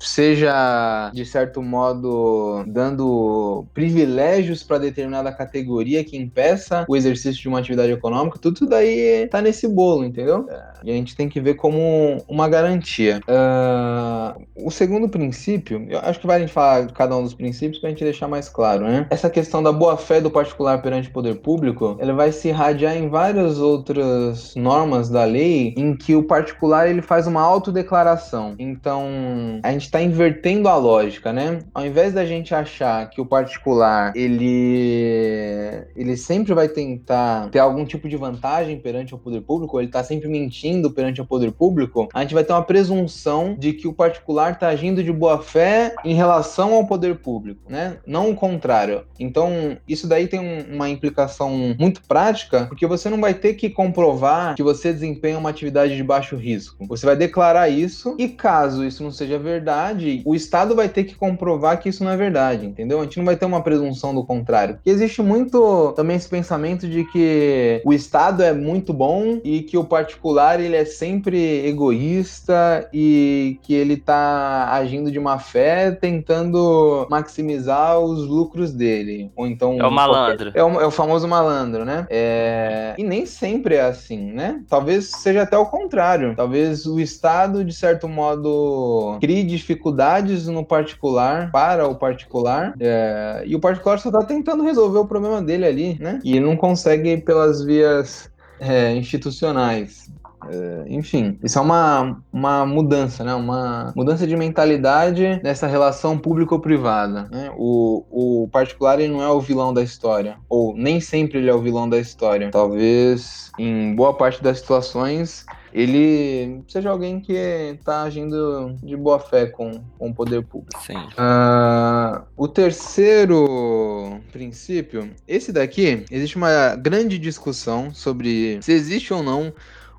seja 0.00 1.10
de 1.12 1.24
certo 1.24 1.62
modo 1.62 2.64
dando 2.66 3.66
privilégios 3.74 4.62
para 4.62 4.78
determinada 4.78 5.32
categoria 5.32 6.04
que 6.04 6.16
impeça 6.16 6.84
o 6.88 6.96
exercício 6.96 7.40
de 7.40 7.48
uma 7.48 7.58
atividade 7.58 7.92
econômica, 7.92 8.38
tudo 8.38 8.66
daí 8.66 9.28
tá 9.28 9.40
nesse 9.40 9.68
bolo, 9.68 10.04
entendeu? 10.04 10.46
E 10.82 10.90
a 10.90 10.94
gente 10.94 11.14
tem 11.14 11.28
que 11.28 11.40
ver 11.40 11.54
como 11.54 12.22
uma 12.28 12.48
garantia. 12.48 13.20
Uh, 13.28 14.46
o 14.56 14.70
segundo 14.70 15.08
princípio, 15.08 15.86
eu 15.88 15.98
acho 15.98 16.20
que 16.20 16.26
vale 16.26 16.44
a 16.44 16.46
gente 16.46 16.54
falar 16.54 16.86
de 16.86 16.92
cada 16.92 17.16
um 17.16 17.22
dos 17.22 17.34
princípios 17.34 17.78
para 17.78 17.88
a 17.88 17.90
gente 17.90 18.04
deixar 18.04 18.28
mais 18.28 18.48
claro, 18.48 18.84
né? 18.84 19.06
Essa 19.10 19.28
questão 19.28 19.62
da 19.62 19.72
boa-fé 19.72 20.20
do 20.20 20.30
particular 20.30 20.80
perante 20.80 21.08
o 21.08 21.12
poder 21.12 21.36
público, 21.36 21.96
ela 22.00 22.14
vai 22.14 22.32
se 22.32 22.48
irradiar 22.48 22.96
em 22.96 23.08
várias 23.08 23.58
outras 23.58 24.54
normas 24.54 25.08
da 25.08 25.24
lei 25.24 25.74
em 25.76 25.94
que 25.94 26.14
o 26.14 26.22
particular 26.22 26.88
ele 26.88 27.02
faz 27.02 27.26
uma 27.26 27.42
autodeclaração. 27.42 28.54
Então, 28.58 29.60
a 29.62 29.72
gente 29.72 29.89
está 29.90 30.00
invertendo 30.00 30.68
a 30.68 30.76
lógica, 30.76 31.32
né? 31.32 31.58
Ao 31.74 31.84
invés 31.84 32.14
da 32.14 32.24
gente 32.24 32.54
achar 32.54 33.10
que 33.10 33.20
o 33.20 33.26
particular 33.26 34.12
ele 34.14 35.84
ele 35.96 36.16
sempre 36.16 36.54
vai 36.54 36.68
tentar 36.68 37.48
ter 37.50 37.58
algum 37.58 37.84
tipo 37.84 38.08
de 38.08 38.16
vantagem 38.16 38.78
perante 38.78 39.14
o 39.14 39.18
poder 39.18 39.40
público, 39.40 39.78
ele 39.80 39.88
está 39.88 40.04
sempre 40.04 40.28
mentindo 40.28 40.90
perante 40.92 41.20
o 41.20 41.26
poder 41.26 41.50
público, 41.50 42.08
a 42.14 42.20
gente 42.22 42.34
vai 42.34 42.44
ter 42.44 42.52
uma 42.52 42.62
presunção 42.62 43.56
de 43.58 43.72
que 43.72 43.88
o 43.88 43.92
particular 43.92 44.52
está 44.52 44.68
agindo 44.68 45.02
de 45.02 45.12
boa 45.12 45.42
fé 45.42 45.94
em 46.04 46.14
relação 46.14 46.72
ao 46.74 46.86
poder 46.86 47.16
público, 47.16 47.60
né? 47.68 47.98
Não 48.06 48.30
o 48.30 48.36
contrário. 48.36 49.04
Então, 49.18 49.76
isso 49.88 50.06
daí 50.06 50.28
tem 50.28 50.38
um, 50.38 50.74
uma 50.74 50.88
implicação 50.88 51.74
muito 51.78 52.02
prática, 52.06 52.66
porque 52.66 52.86
você 52.86 53.10
não 53.10 53.20
vai 53.20 53.34
ter 53.34 53.54
que 53.54 53.68
comprovar 53.68 54.54
que 54.54 54.62
você 54.62 54.92
desempenha 54.92 55.38
uma 55.38 55.50
atividade 55.50 55.96
de 55.96 56.04
baixo 56.04 56.36
risco. 56.36 56.86
Você 56.86 57.04
vai 57.04 57.16
declarar 57.16 57.68
isso 57.68 58.14
e 58.18 58.28
caso 58.28 58.84
isso 58.84 59.02
não 59.02 59.10
seja 59.10 59.38
verdade, 59.38 59.79
o 60.24 60.34
Estado 60.34 60.74
vai 60.74 60.88
ter 60.88 61.04
que 61.04 61.14
comprovar 61.14 61.80
que 61.80 61.88
isso 61.88 62.04
não 62.04 62.10
é 62.10 62.16
verdade, 62.16 62.66
entendeu? 62.66 63.00
A 63.00 63.04
gente 63.04 63.18
não 63.18 63.24
vai 63.24 63.36
ter 63.36 63.44
uma 63.44 63.62
presunção 63.62 64.14
do 64.14 64.24
contrário. 64.24 64.74
Porque 64.76 64.90
existe 64.90 65.22
muito 65.22 65.92
também 65.96 66.16
esse 66.16 66.28
pensamento 66.28 66.88
de 66.88 67.04
que 67.04 67.80
o 67.84 67.92
Estado 67.92 68.42
é 68.42 68.52
muito 68.52 68.92
bom 68.92 69.40
e 69.44 69.62
que 69.62 69.76
o 69.76 69.84
particular 69.84 70.60
ele 70.60 70.76
é 70.76 70.84
sempre 70.84 71.66
egoísta 71.66 72.88
e 72.92 73.58
que 73.62 73.74
ele 73.74 73.96
tá 73.96 74.68
agindo 74.72 75.10
de 75.10 75.18
má 75.18 75.38
fé 75.38 75.90
tentando 75.90 77.06
maximizar 77.10 77.98
os 77.98 78.26
lucros 78.26 78.72
dele. 78.72 79.30
Ou 79.36 79.46
então. 79.46 79.78
É 79.80 79.86
o 79.86 79.90
malandro. 79.90 80.52
É 80.54 80.62
o, 80.62 80.80
é 80.80 80.86
o 80.86 80.90
famoso 80.90 81.26
malandro, 81.26 81.84
né? 81.84 82.06
É... 82.10 82.94
E 82.98 83.04
nem 83.04 83.26
sempre 83.26 83.76
é 83.76 83.82
assim, 83.82 84.32
né? 84.32 84.62
Talvez 84.68 85.06
seja 85.06 85.42
até 85.42 85.56
o 85.56 85.66
contrário. 85.66 86.34
Talvez 86.36 86.86
o 86.86 87.00
Estado, 87.00 87.64
de 87.64 87.72
certo 87.72 88.08
modo, 88.08 89.18
crie 89.20 89.44
dificuldades 89.60 90.46
no 90.46 90.64
particular 90.64 91.50
para 91.50 91.86
o 91.86 91.94
particular. 91.94 92.74
É... 92.80 93.42
E 93.46 93.54
o 93.54 93.60
particular 93.60 93.98
só 93.98 94.10
tá 94.10 94.24
tentando 94.24 94.62
resolver 94.62 94.98
o 94.98 95.06
problema 95.06 95.40
dele 95.40 95.64
ali, 95.64 95.98
né? 96.00 96.18
E 96.24 96.40
não 96.40 96.56
consegue 96.56 97.16
pelas 97.18 97.64
vias 97.64 98.30
é, 98.58 98.94
institucionais. 98.94 100.10
É, 100.48 100.84
enfim, 100.88 101.38
isso 101.42 101.58
é 101.58 101.62
uma, 101.62 102.18
uma 102.32 102.64
mudança, 102.64 103.22
né? 103.22 103.34
Uma 103.34 103.92
mudança 103.94 104.26
de 104.26 104.36
mentalidade 104.36 105.40
nessa 105.42 105.66
relação 105.66 106.16
público-privada. 106.16 107.28
Né? 107.30 107.52
O, 107.56 108.42
o 108.44 108.48
particular 108.48 108.98
ele 108.98 109.12
não 109.12 109.22
é 109.22 109.28
o 109.28 109.40
vilão 109.40 109.74
da 109.74 109.82
história, 109.82 110.36
ou 110.48 110.74
nem 110.74 111.00
sempre 111.00 111.38
ele 111.38 111.50
é 111.50 111.54
o 111.54 111.60
vilão 111.60 111.88
da 111.88 111.98
história. 111.98 112.50
Talvez 112.50 113.50
em 113.58 113.94
boa 113.94 114.14
parte 114.14 114.42
das 114.42 114.58
situações 114.58 115.44
ele 115.72 116.62
seja 116.68 116.90
alguém 116.90 117.20
que 117.20 117.32
está 117.32 118.02
agindo 118.02 118.76
de 118.82 118.96
boa 118.96 119.18
fé 119.18 119.46
com, 119.46 119.82
com 119.98 120.10
o 120.10 120.14
poder 120.14 120.42
público. 120.42 120.80
Sim. 120.82 120.96
Uh, 120.96 122.22
o 122.36 122.48
terceiro 122.48 124.20
princípio, 124.32 125.10
esse 125.26 125.52
daqui, 125.52 126.04
existe 126.10 126.36
uma 126.36 126.74
grande 126.76 127.18
discussão 127.18 127.92
sobre 127.94 128.58
se 128.62 128.72
existe 128.72 129.12
ou 129.12 129.22
não 129.22 129.52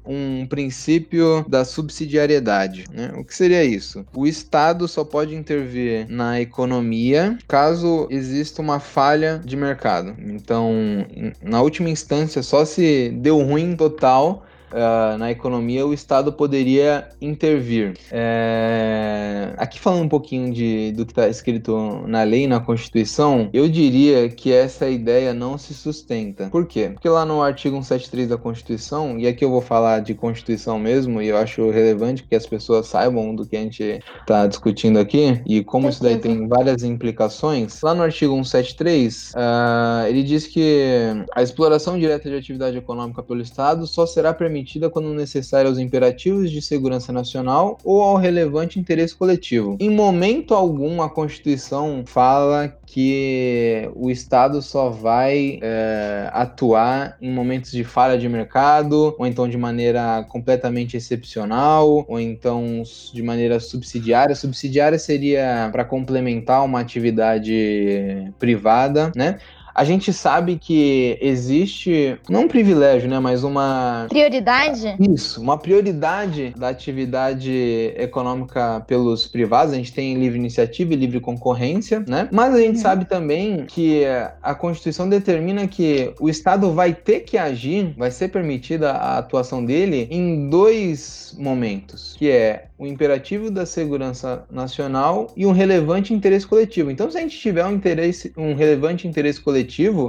um 0.05 0.45
princípio 0.47 1.45
da 1.47 1.63
subsidiariedade. 1.63 2.85
Né? 2.91 3.11
O 3.15 3.23
que 3.23 3.35
seria 3.35 3.63
isso? 3.63 4.05
O 4.13 4.25
Estado 4.25 4.87
só 4.87 5.03
pode 5.03 5.35
intervir 5.35 6.07
na 6.09 6.41
economia 6.41 7.37
caso 7.47 8.07
exista 8.09 8.61
uma 8.61 8.79
falha 8.79 9.41
de 9.43 9.55
mercado. 9.55 10.15
Então, 10.19 10.73
na 11.41 11.61
última 11.61 11.89
instância, 11.89 12.41
só 12.41 12.65
se 12.65 13.09
deu 13.09 13.39
ruim 13.41 13.75
total 13.75 14.45
uh, 14.71 15.17
na 15.17 15.31
economia, 15.31 15.85
o 15.85 15.93
Estado 15.93 16.31
poderia 16.31 17.09
intervir. 17.21 17.93
É... 18.11 19.53
Aqui 19.57 19.79
falando 19.79 20.03
um 20.03 20.09
pouquinho 20.09 20.51
de, 20.53 20.91
do 20.93 21.05
que 21.05 21.11
está 21.11 21.27
escrito 21.27 22.03
na 22.07 22.23
lei, 22.23 22.47
na 22.47 22.59
Constituição, 22.59 23.49
eu 23.53 23.67
diria 23.67 24.29
que 24.29 24.51
essa 24.51 24.89
ideia 24.89 25.33
não 25.33 25.57
se 25.57 25.73
sustenta. 25.73 26.47
Por 26.49 26.65
quê? 26.65 26.89
Porque 26.93 27.09
lá 27.09 27.25
no 27.25 27.41
artigo 27.41 27.75
173 27.75 28.29
da 28.29 28.37
Constituição, 28.37 29.19
e 29.19 29.27
aqui 29.27 29.43
eu 29.43 29.49
vou 29.49 29.61
falar 29.61 29.99
de 29.99 30.13
Constituição 30.13 30.79
mesmo, 30.79 31.21
e 31.21 31.27
eu 31.27 31.37
acho 31.37 31.69
relevante 31.69 32.23
que 32.23 32.35
as 32.35 32.45
pessoas 32.45 32.87
saibam 32.87 33.35
do 33.35 33.45
que 33.45 33.55
a 33.55 33.59
gente 33.59 33.99
está 34.21 34.47
discutindo 34.47 34.99
aqui, 34.99 35.41
e 35.45 35.63
como 35.63 35.89
isso 35.89 36.01
daí 36.01 36.17
tem 36.17 36.47
várias 36.47 36.83
implicações. 36.83 37.81
Lá 37.81 37.93
no 37.93 38.03
artigo 38.03 38.33
173, 38.33 39.33
uh, 39.33 40.07
ele 40.07 40.23
diz 40.23 40.47
que 40.47 41.25
a 41.35 41.41
exploração 41.41 41.99
direta 41.99 42.29
de 42.29 42.35
atividade 42.35 42.77
econômica 42.77 43.21
pelo 43.21 43.41
Estado 43.41 43.85
só 43.85 44.05
será 44.05 44.33
permitida 44.33 44.60
permitida 44.61 44.89
quando 44.89 45.13
necessária 45.13 45.67
aos 45.67 45.79
imperativos 45.79 46.51
de 46.51 46.61
segurança 46.61 47.11
nacional 47.11 47.77
ou 47.83 48.01
ao 48.01 48.15
relevante 48.15 48.79
interesse 48.79 49.15
coletivo. 49.15 49.77
Em 49.79 49.89
momento 49.89 50.53
algum, 50.53 51.01
a 51.01 51.09
Constituição 51.09 52.03
fala 52.05 52.73
que 52.85 53.89
o 53.95 54.11
Estado 54.11 54.61
só 54.61 54.89
vai 54.89 55.59
é, 55.61 56.29
atuar 56.31 57.17
em 57.21 57.31
momentos 57.31 57.71
de 57.71 57.83
falha 57.83 58.17
de 58.17 58.27
mercado, 58.29 59.15
ou 59.17 59.25
então 59.25 59.47
de 59.47 59.57
maneira 59.57 60.25
completamente 60.29 60.95
excepcional, 60.95 62.05
ou 62.07 62.19
então 62.19 62.83
de 63.13 63.23
maneira 63.23 63.59
subsidiária. 63.59 64.35
Subsidiária 64.35 64.99
seria 64.99 65.69
para 65.71 65.85
complementar 65.85 66.63
uma 66.63 66.79
atividade 66.79 68.31
privada, 68.37 69.11
né? 69.15 69.39
A 69.73 69.83
gente 69.83 70.11
sabe 70.11 70.57
que 70.57 71.17
existe, 71.21 72.17
não 72.29 72.41
um 72.41 72.47
privilégio, 72.47 73.09
né, 73.09 73.19
mas 73.19 73.43
uma... 73.43 74.05
Prioridade? 74.09 74.95
Isso, 74.99 75.41
uma 75.41 75.57
prioridade 75.57 76.53
da 76.57 76.69
atividade 76.69 77.93
econômica 77.97 78.83
pelos 78.87 79.27
privados. 79.27 79.73
A 79.73 79.77
gente 79.77 79.93
tem 79.93 80.15
livre 80.15 80.37
iniciativa 80.37 80.93
e 80.93 80.95
livre 80.95 81.19
concorrência, 81.19 82.03
né? 82.07 82.27
Mas 82.31 82.53
a 82.53 82.59
gente 82.59 82.77
uhum. 82.77 82.81
sabe 82.81 83.05
também 83.05 83.65
que 83.65 84.03
a 84.41 84.55
Constituição 84.55 85.07
determina 85.07 85.67
que 85.67 86.13
o 86.19 86.29
Estado 86.29 86.71
vai 86.73 86.93
ter 86.93 87.21
que 87.21 87.37
agir, 87.37 87.93
vai 87.97 88.11
ser 88.11 88.29
permitida 88.29 88.91
a 88.91 89.17
atuação 89.17 89.63
dele 89.63 90.07
em 90.09 90.49
dois 90.49 91.35
momentos, 91.37 92.15
que 92.17 92.29
é 92.29 92.65
o 92.77 92.87
imperativo 92.87 93.51
da 93.51 93.65
segurança 93.65 94.43
nacional 94.49 95.31
e 95.37 95.45
um 95.45 95.51
relevante 95.51 96.13
interesse 96.13 96.47
coletivo. 96.47 96.89
Então, 96.89 97.09
se 97.11 97.17
a 97.17 97.21
gente 97.21 97.37
tiver 97.37 97.63
um 97.65 97.73
interesse, 97.73 98.33
um 98.35 98.55
relevante 98.55 99.07
interesse 99.07 99.39
coletivo, 99.39 99.60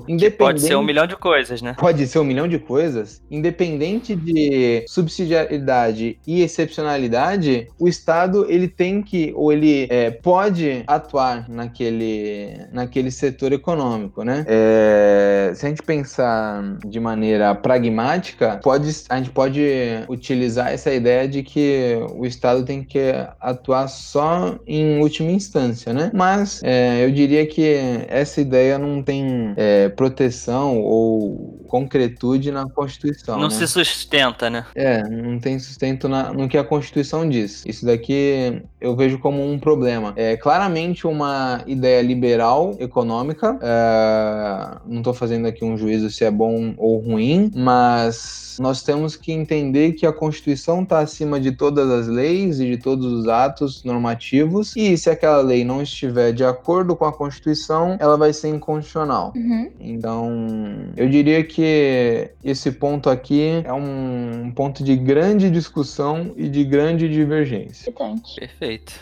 independente 0.09 0.39
pode 0.39 0.61
ser 0.61 0.77
um 0.77 0.83
milhão 0.83 1.07
de 1.07 1.17
coisas, 1.17 1.63
né? 1.63 1.75
Pode 1.79 2.07
ser 2.07 2.19
um 2.19 2.25
milhão 2.25 2.49
de 2.49 2.59
coisas, 2.59 3.23
independente 3.31 4.15
de 4.15 4.85
subsidiariedade 4.89 6.19
e 6.27 6.43
excepcionalidade, 6.43 7.69
o 7.79 7.89
Estado 7.89 8.47
ele 8.49 8.69
tem 8.69 9.03
que 9.03 9.33
ou 9.37 9.53
ele 9.53 9.87
é, 9.91 10.11
pode 10.11 10.83
atuar 10.87 11.49
naquele 11.49 12.67
naquele 12.73 13.11
setor 13.11 13.53
econômico, 13.53 14.25
né? 14.25 14.45
É, 14.47 15.53
se 15.55 15.67
a 15.67 15.69
gente 15.69 15.83
pensar 15.83 16.79
de 16.85 17.01
maneira 17.01 17.55
pragmática, 17.55 18.61
pode 18.63 18.91
a 19.09 19.17
gente 19.17 19.31
pode 19.31 19.63
utilizar 20.09 20.73
essa 20.73 20.93
ideia 20.93 21.29
de 21.29 21.43
que 21.43 21.99
o 22.15 22.27
Estado 22.27 22.65
tem 22.65 22.83
que 22.83 23.13
atuar 23.41 23.89
só 23.89 24.59
em 24.67 25.01
última 25.01 25.31
instância, 25.31 25.93
né? 25.93 26.11
Mas 26.13 26.61
é, 26.63 27.05
eu 27.05 27.11
diria 27.11 27.47
que 27.47 27.77
essa 28.09 28.41
ideia 28.41 28.79
não 28.79 29.03
tem 29.03 29.42
é, 29.57 29.89
proteção 29.89 30.81
ou 30.81 31.65
concretude 31.69 32.51
na 32.51 32.69
Constituição. 32.69 33.39
Não 33.39 33.49
né? 33.49 33.55
se 33.55 33.67
sustenta, 33.67 34.51
né? 34.51 34.67
É, 34.75 35.03
não 35.09 35.39
tem 35.39 35.59
sustento 35.59 36.09
na, 36.09 36.33
no 36.33 36.49
que 36.49 36.59
a 36.59 36.65
Constituição 36.65 37.29
diz. 37.29 37.65
Isso 37.67 37.87
daqui 37.87 38.63
eu 38.81 38.95
vejo 38.95 39.19
como 39.19 39.43
um 39.43 39.59
problema. 39.59 40.13
É 40.17 40.37
claramente 40.37 41.07
uma 41.07 41.63
ideia 41.67 42.03
liberal 42.03 42.77
econômica. 42.79 43.59
É, 43.63 44.79
não 44.87 44.99
estou 44.99 45.15
fazendo 45.15 45.47
aqui 45.47 45.65
um 45.65 45.77
juízo 45.77 46.11
se 46.11 46.25
é 46.25 46.31
bom 46.31 46.75
ou 46.77 46.99
ruim, 46.99 47.51
mas 47.55 48.43
nós 48.59 48.83
temos 48.83 49.17
que 49.17 49.33
entender 49.33 49.93
que 49.93 50.07
a 50.07 50.13
Constituição 50.13 50.83
está 50.83 51.01
acima 51.01 51.41
de 51.41 51.53
todas 51.53 51.91
as 51.91 52.07
leis 52.07 52.61
e 52.61 52.67
de 52.67 52.77
todos 52.77 53.07
os 53.13 53.29
atos 53.29 53.85
normativos, 53.85 54.75
e 54.77 54.97
se 54.97 55.11
aquela 55.11 55.41
lei 55.41 55.65
não 55.65 55.83
estiver 55.83 56.33
de 56.33 56.45
acordo 56.45 56.95
com 56.97 57.05
a 57.05 57.13
Constituição, 57.13 57.97
ela 58.01 58.17
vai 58.17 58.33
ser 58.33 58.49
inconstitucional. 58.49 59.32
Uhum. 59.35 59.71
Então, 59.81 60.93
eu 60.97 61.09
diria 61.09 61.43
que 61.45 62.31
esse 62.45 62.73
ponto 62.73 63.09
aqui 63.09 63.63
é 63.65 63.73
um 63.73 64.53
ponto 64.55 64.83
de 64.85 64.97
grande 64.97 65.51
discussão 65.51 66.33
e 66.37 66.49
de 66.49 66.65
grande 66.65 67.09
divergência. 67.09 67.91
Importante. 67.91 68.39
Perfeito. 68.39 68.93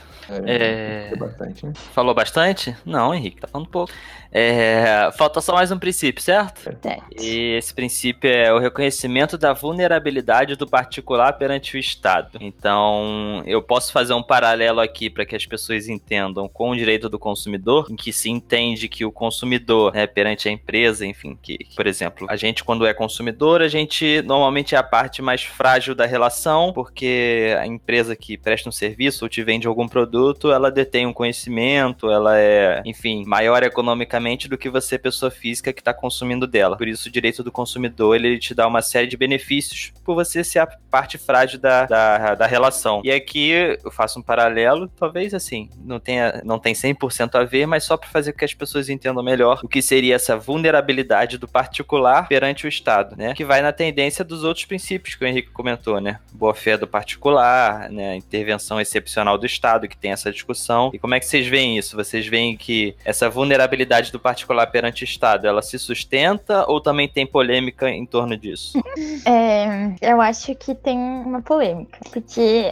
É. 0.46 1.10
É 1.12 1.16
bastante, 1.16 1.66
né? 1.66 1.72
Falou 1.92 2.14
bastante? 2.14 2.76
Não, 2.84 3.12
Henrique, 3.12 3.40
tá 3.40 3.49
falando 3.49 3.68
pouco. 3.68 3.92
É, 4.32 5.10
falta 5.16 5.40
só 5.40 5.54
mais 5.54 5.72
um 5.72 5.78
princípio, 5.78 6.22
certo? 6.22 6.60
Certo. 6.60 6.88
E 7.20 7.56
esse 7.56 7.75
princípio 7.75 8.30
é 8.30 8.52
o 8.52 8.58
reconhecimento 8.58 9.37
da 9.37 9.52
vulnerabilidade 9.52 10.54
do 10.54 10.66
particular 10.66 11.32
perante 11.32 11.76
o 11.76 11.80
Estado. 11.80 12.38
Então, 12.40 13.42
eu 13.44 13.60
posso 13.60 13.92
fazer 13.92 14.14
um 14.14 14.22
paralelo 14.22 14.80
aqui 14.80 15.10
para 15.10 15.25
que 15.25 15.34
as 15.34 15.44
pessoas 15.44 15.88
entendam 15.88 16.49
com 16.49 16.70
o 16.70 16.76
direito 16.76 17.08
do 17.08 17.18
consumidor, 17.18 17.87
em 17.90 17.96
que 17.96 18.12
se 18.12 18.30
entende 18.30 18.88
que 18.88 19.04
o 19.04 19.10
consumidor, 19.10 19.92
né, 19.92 20.06
perante 20.06 20.49
a 20.49 20.52
empresa, 20.52 21.04
enfim, 21.04 21.37
que, 21.40 21.58
que, 21.58 21.75
por 21.75 21.87
exemplo, 21.87 22.26
a 22.30 22.37
gente 22.37 22.62
quando 22.62 22.87
é 22.87 22.94
consumidor, 22.94 23.62
a 23.62 23.68
gente 23.68 24.22
normalmente 24.22 24.75
é 24.75 24.78
a 24.78 24.82
parte 24.82 25.20
mais 25.20 25.42
frágil 25.42 25.94
da 25.94 26.06
relação, 26.06 26.72
porque 26.72 27.56
a 27.58 27.66
empresa 27.66 28.14
que 28.14 28.37
presta 28.37 28.68
um 28.68 28.72
serviço 28.72 29.25
ou 29.25 29.28
te 29.28 29.42
vende 29.42 29.66
algum 29.66 29.88
produto, 29.88 30.52
ela 30.52 30.70
detém 30.70 31.06
um 31.06 31.12
conhecimento, 31.12 32.10
ela 32.10 32.38
é, 32.38 32.82
enfim, 32.84 33.25
maior 33.26 33.62
economicamente 33.62 34.20
do 34.49 34.59
que 34.59 34.69
você, 34.69 34.99
pessoa 34.99 35.31
física, 35.31 35.73
que 35.73 35.81
está 35.81 35.93
consumindo 35.93 36.47
dela. 36.47 36.77
Por 36.77 36.89
isso, 36.89 37.09
o 37.09 37.12
direito 37.12 37.43
do 37.43 37.50
consumidor 37.50 38.17
ele 38.17 38.39
te 38.39 38.55
dá 38.55 38.67
uma 38.67 38.83
série 38.83 39.07
de 39.07 39.17
benefícios 39.17 39.93
por 40.05 40.15
você 40.15 40.45
ser 40.45 40.61
a 40.61 40.67
parte 40.67 41.19
frágil 41.19 41.59
da, 41.59 41.87
da, 41.87 42.35
da 42.35 42.47
relação. 42.47 43.00
E 43.05 43.11
aqui 43.11 43.50
eu 43.83 43.91
faço 43.91 44.19
um 44.19 44.23
paralelo, 44.23 44.89
talvez 44.89 45.35
assim, 45.35 45.69
não 45.85 45.99
tenha 45.99 46.41
não 46.45 46.59
tem 46.59 46.75
100% 46.75 47.35
a 47.35 47.45
ver, 47.45 47.67
mas 47.67 47.85
só 47.85 47.97
para 47.97 48.09
fazer 48.09 48.33
com 48.33 48.39
que 48.39 48.45
as 48.45 48.55
pessoas 48.55 48.89
entendam 48.89 49.23
melhor 49.23 49.61
o 49.62 49.69
que 49.69 49.83
seria 49.83 50.15
essa 50.15 50.37
vulnerabilidade 50.37 51.39
do 51.39 51.49
particular 51.49 52.29
perante 52.29 52.67
o 52.67 52.69
Estado, 52.69 53.17
né? 53.17 53.35
Que 53.35 53.45
vai 53.45 53.62
na 53.62 53.73
tendência 53.73 54.25
dos 54.25 54.45
outros 54.45 54.65
princípios 54.65 55.15
que 55.15 55.25
o 55.25 55.27
Henrique 55.27 55.50
comentou, 55.50 56.00
né? 56.00 56.19
Boa 56.33 56.55
fé 56.55 56.77
do 56.77 56.87
particular, 56.87 57.91
né? 57.91 58.17
Intervenção 58.17 58.81
excepcional 58.81 59.39
do 59.39 59.47
Estado, 59.47 59.89
que 59.89 59.97
tem 59.97 60.12
essa 60.12 60.33
discussão. 60.33 60.91
E 60.93 60.99
como 60.99 61.15
é 61.15 61.21
que 61.21 61.27
vocês 61.27 61.47
veem 61.47 61.79
isso? 61.79 61.97
Vocês 61.97 62.27
veem 62.27 62.57
que 62.57 62.95
essa 63.05 63.29
vulnerabilidade 63.29 64.10
do 64.11 64.19
particular 64.19 64.67
perante 64.67 65.02
o 65.02 65.05
Estado, 65.05 65.47
ela 65.47 65.62
se 65.62 65.79
sustenta 65.79 66.64
ou 66.69 66.81
também 66.81 67.09
tem 67.09 67.26
polêmica 67.26 67.88
em 67.88 68.07
torno 68.07 68.37
disso? 68.37 68.79
É, 69.25 69.95
eu 70.00 70.21
acho 70.21 70.55
que 70.55 70.75
tem 70.75 70.99
uma 70.99 71.43
polêmica, 71.43 71.99
porque 72.11 72.71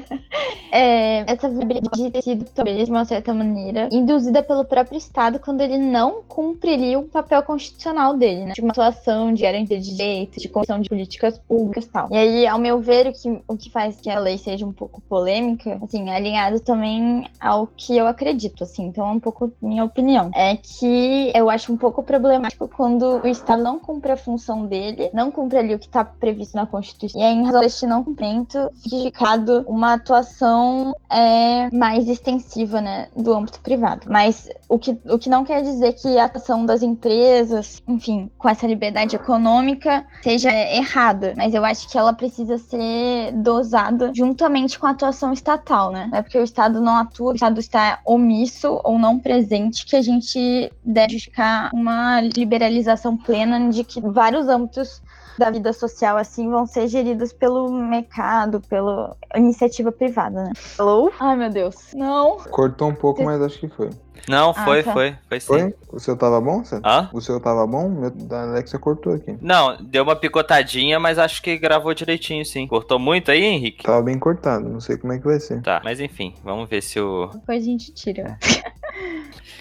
é, 0.72 1.30
essa 1.30 1.48
vulnerabilidade 1.48 2.02
de 2.02 2.10
ter 2.10 2.22
sido, 2.22 2.44
de 2.84 2.90
uma 2.90 3.04
certa 3.04 3.32
maneira, 3.32 3.88
induzida 3.92 4.42
pelo 4.42 4.64
próprio 4.64 4.98
Estado 4.98 5.38
quando 5.38 5.60
ele 5.60 5.78
não 5.78 6.22
cumpriria 6.22 6.98
o 6.98 7.04
papel 7.04 7.42
constitucional 7.42 8.16
dele, 8.16 8.46
né? 8.46 8.52
De 8.52 8.60
uma 8.60 8.70
atuação 8.70 9.32
de 9.32 9.42
garantia 9.42 9.78
de 9.78 9.94
direitos, 9.94 10.42
de 10.42 10.48
construção 10.48 10.80
de 10.80 10.88
políticas 10.88 11.38
públicas 11.38 11.84
e 11.84 11.88
tal. 11.88 12.08
E 12.10 12.16
aí, 12.16 12.46
ao 12.46 12.58
meu 12.58 12.80
ver, 12.80 13.08
o 13.08 13.12
que, 13.12 13.42
o 13.48 13.56
que 13.56 13.70
faz 13.70 14.00
que 14.00 14.10
a 14.10 14.18
lei 14.18 14.38
seja 14.38 14.66
um 14.66 14.72
pouco 14.72 15.00
polêmica, 15.02 15.78
assim, 15.82 16.08
é 16.08 16.16
alinhado 16.16 16.60
também 16.60 17.28
ao 17.40 17.66
que 17.66 17.96
eu 17.96 18.06
acredito, 18.06 18.64
assim, 18.64 18.86
então 18.86 19.08
é 19.08 19.12
um 19.12 19.20
pouco 19.20 19.52
minha 19.60 19.84
opinião. 19.84 20.30
É 20.34 20.49
que 20.56 21.32
eu 21.34 21.50
acho 21.50 21.72
um 21.72 21.76
pouco 21.76 22.02
problemático 22.02 22.68
quando 22.68 23.20
o 23.22 23.26
Estado 23.26 23.62
não 23.62 23.78
cumpre 23.78 24.12
a 24.12 24.16
função 24.16 24.66
dele, 24.66 25.10
não 25.12 25.30
cumpre 25.30 25.58
ali 25.58 25.74
o 25.74 25.78
que 25.78 25.86
está 25.86 26.04
previsto 26.04 26.56
na 26.56 26.66
Constituição. 26.66 27.20
E 27.20 27.24
aí, 27.24 27.34
em 27.34 27.44
razão 27.44 27.60
deste 27.60 27.86
não 27.86 28.04
cumprimento, 28.04 28.70
indicado 28.86 29.64
uma 29.66 29.94
atuação 29.94 30.94
é, 31.08 31.68
mais 31.74 32.08
extensiva, 32.08 32.80
né, 32.80 33.08
do 33.16 33.32
âmbito 33.34 33.60
privado. 33.60 34.06
Mas 34.08 34.48
o 34.68 34.78
que, 34.78 34.98
o 35.06 35.18
que 35.18 35.28
não 35.28 35.44
quer 35.44 35.62
dizer 35.62 35.92
que 35.94 36.18
a 36.18 36.24
atuação 36.24 36.64
das 36.64 36.82
empresas, 36.82 37.82
enfim, 37.86 38.30
com 38.38 38.48
essa 38.48 38.66
liberdade 38.66 39.16
econômica, 39.16 40.04
seja 40.22 40.50
errada. 40.52 41.34
Mas 41.36 41.54
eu 41.54 41.64
acho 41.64 41.88
que 41.88 41.98
ela 41.98 42.12
precisa 42.12 42.58
ser 42.58 43.32
dosada 43.32 44.12
juntamente 44.14 44.78
com 44.78 44.86
a 44.86 44.90
atuação 44.90 45.32
estatal, 45.32 45.90
né? 45.90 46.08
Não 46.10 46.18
é 46.18 46.22
porque 46.22 46.38
o 46.38 46.44
Estado 46.44 46.80
não 46.80 46.96
atua, 46.96 47.32
o 47.32 47.34
Estado 47.34 47.60
está 47.60 48.00
omisso 48.04 48.80
ou 48.84 48.98
não 48.98 49.18
presente 49.18 49.84
que 49.84 49.96
a 49.96 50.02
gente 50.02 50.39
deve 50.84 51.12
justificar 51.14 51.70
uma 51.74 52.20
liberalização 52.20 53.16
plena 53.16 53.70
de 53.70 53.84
que 53.84 54.00
vários 54.00 54.48
âmbitos 54.48 55.02
da 55.38 55.50
vida 55.50 55.72
social 55.72 56.16
assim 56.18 56.50
vão 56.50 56.66
ser 56.66 56.86
geridos 56.88 57.32
pelo 57.32 57.70
mercado, 57.72 58.60
pela 58.68 59.16
iniciativa 59.34 59.90
privada, 59.90 60.44
né? 60.44 60.52
Alô? 60.78 61.10
Ai, 61.18 61.36
meu 61.36 61.48
Deus. 61.50 61.76
Não. 61.94 62.36
Cortou 62.50 62.88
um 62.88 62.94
pouco, 62.94 63.22
mas 63.22 63.40
acho 63.40 63.58
que 63.58 63.68
foi. 63.68 63.88
Não, 64.28 64.50
Ah, 64.50 64.64
foi, 64.64 64.82
tá. 64.82 64.92
foi, 64.92 65.16
foi 65.28 65.40
sim. 65.40 65.46
Foi? 65.46 65.74
O 65.94 65.98
seu 65.98 66.14
tava 66.14 66.38
bom, 66.42 66.62
Sam? 66.62 66.82
Hã? 66.84 67.08
O 67.10 67.22
seu 67.22 67.40
tava 67.40 67.66
bom? 67.66 67.88
Meu 67.88 68.10
da 68.10 68.42
Alexia 68.42 68.78
cortou 68.78 69.14
aqui. 69.14 69.34
Não, 69.40 69.76
deu 69.80 70.02
uma 70.02 70.14
picotadinha, 70.14 71.00
mas 71.00 71.18
acho 71.18 71.40
que 71.42 71.56
gravou 71.56 71.94
direitinho, 71.94 72.44
sim. 72.44 72.66
Cortou 72.66 72.98
muito 72.98 73.30
aí, 73.30 73.42
Henrique? 73.42 73.82
Tava 73.82 74.02
bem 74.02 74.18
cortado, 74.18 74.68
não 74.68 74.78
sei 74.80 74.98
como 74.98 75.14
é 75.14 75.18
que 75.18 75.24
vai 75.24 75.40
ser. 75.40 75.62
Tá, 75.62 75.80
mas 75.82 76.00
enfim, 76.00 76.34
vamos 76.44 76.68
ver 76.68 76.82
se 76.82 77.00
o. 77.00 77.28
Depois 77.32 77.62
a 77.62 77.64
gente 77.66 77.92
tira. 77.92 78.38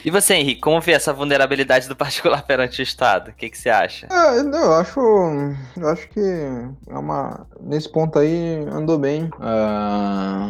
E 0.04 0.10
você, 0.10 0.36
Henrique, 0.36 0.62
como 0.62 0.80
vê 0.80 0.94
essa 0.94 1.12
vulnerabilidade 1.14 1.88
do 1.88 1.96
particular 1.96 2.44
perante 2.44 2.82
o 2.82 2.84
Estado? 2.84 3.30
O 3.30 3.34
que, 3.34 3.50
que 3.50 3.58
você 3.58 3.70
acha? 3.70 4.08
Não, 4.44 4.60
eu 4.64 4.74
acho. 4.76 5.00
Eu 5.78 5.88
acho 5.90 6.08
que 6.10 6.20
é 6.20 6.98
uma. 6.98 7.46
Nesse 7.60 7.90
ponto 7.90 8.18
aí 8.18 8.66
andou 8.72 8.98
bem. 8.98 9.30
Ah, 9.40 10.50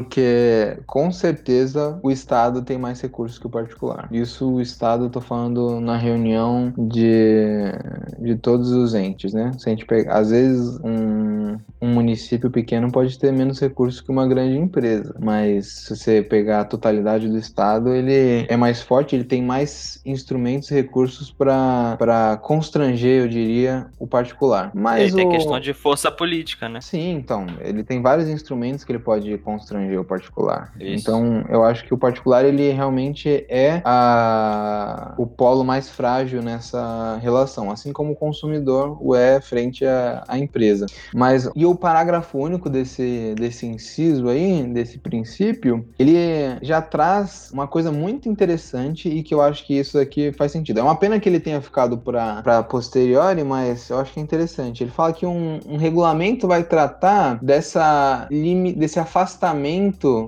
porque 0.00 0.78
com 0.86 1.12
certeza 1.12 2.00
o 2.02 2.10
Estado 2.10 2.62
tem 2.62 2.78
mais 2.78 2.98
recursos 3.02 3.38
que 3.38 3.46
o 3.46 3.50
particular. 3.50 4.08
Isso 4.10 4.50
o 4.50 4.60
Estado, 4.60 5.04
eu 5.04 5.10
tô 5.10 5.20
falando 5.20 5.78
na 5.78 5.98
reunião 5.98 6.72
de, 6.76 7.70
de 8.18 8.34
todos 8.36 8.70
os 8.70 8.94
entes, 8.94 9.34
né? 9.34 9.52
Se 9.58 9.68
a 9.68 9.70
gente 9.70 9.84
pegar, 9.84 10.14
às 10.14 10.30
vezes 10.30 10.80
um, 10.82 11.58
um 11.82 11.88
município 11.88 12.50
pequeno 12.50 12.90
pode 12.90 13.18
ter 13.18 13.30
menos 13.30 13.60
recursos 13.60 14.00
que 14.00 14.10
uma 14.10 14.26
grande 14.26 14.56
empresa, 14.56 15.14
mas 15.20 15.66
se 15.66 15.94
você 15.94 16.22
pegar 16.22 16.60
a 16.60 16.64
totalidade 16.64 17.28
do 17.28 17.36
Estado, 17.36 17.94
ele 17.94 18.46
é 18.48 18.56
mais 18.56 18.80
forte, 18.80 19.14
ele 19.14 19.24
tem 19.24 19.42
mais 19.42 20.00
instrumentos 20.06 20.70
e 20.70 20.74
recursos 20.74 21.30
para 21.30 22.38
constranger, 22.42 23.24
eu 23.24 23.28
diria, 23.28 23.86
o 23.98 24.06
particular. 24.06 24.70
Mas 24.74 25.12
Aí 25.12 25.14
tem 25.14 25.26
o... 25.26 25.30
questão 25.30 25.60
de 25.60 25.74
força 25.74 26.10
política, 26.10 26.70
né? 26.70 26.80
Sim, 26.80 27.10
então, 27.10 27.46
ele 27.60 27.84
tem 27.84 28.00
vários 28.00 28.30
instrumentos 28.30 28.82
que 28.82 28.92
ele 28.92 28.98
pode 28.98 29.36
constranger 29.38 29.89
o 29.98 30.04
particular. 30.04 30.72
Isso. 30.78 31.02
Então, 31.02 31.44
eu 31.48 31.64
acho 31.64 31.84
que 31.84 31.94
o 31.94 31.98
particular, 31.98 32.44
ele 32.44 32.70
realmente 32.70 33.44
é 33.48 33.82
a... 33.84 35.14
o 35.18 35.26
polo 35.26 35.64
mais 35.64 35.88
frágil 35.88 36.42
nessa 36.42 37.18
relação, 37.22 37.70
assim 37.70 37.92
como 37.92 38.12
o 38.12 38.16
consumidor 38.16 38.98
o 39.00 39.14
é 39.14 39.40
frente 39.40 39.84
à, 39.84 40.24
à 40.26 40.38
empresa. 40.38 40.86
Mas, 41.14 41.48
e 41.54 41.64
o 41.66 41.74
parágrafo 41.74 42.38
único 42.38 42.68
desse, 42.68 43.34
desse 43.36 43.66
inciso 43.66 44.28
aí, 44.28 44.62
desse 44.62 44.98
princípio, 44.98 45.86
ele 45.98 46.18
já 46.62 46.80
traz 46.80 47.50
uma 47.52 47.66
coisa 47.66 47.90
muito 47.90 48.28
interessante 48.28 49.08
e 49.08 49.22
que 49.22 49.34
eu 49.34 49.40
acho 49.40 49.66
que 49.66 49.78
isso 49.78 49.98
aqui 49.98 50.32
faz 50.32 50.52
sentido. 50.52 50.80
É 50.80 50.82
uma 50.82 50.96
pena 50.96 51.18
que 51.18 51.28
ele 51.28 51.40
tenha 51.40 51.60
ficado 51.60 51.98
para 51.98 52.62
posteriori, 52.62 53.42
mas 53.44 53.88
eu 53.90 53.98
acho 53.98 54.12
que 54.12 54.20
é 54.20 54.22
interessante. 54.22 54.82
Ele 54.82 54.90
fala 54.90 55.12
que 55.12 55.26
um, 55.26 55.58
um 55.66 55.76
regulamento 55.76 56.46
vai 56.46 56.62
tratar 56.62 57.38
dessa 57.42 58.28
desse 58.76 58.98
afastamento 58.98 59.79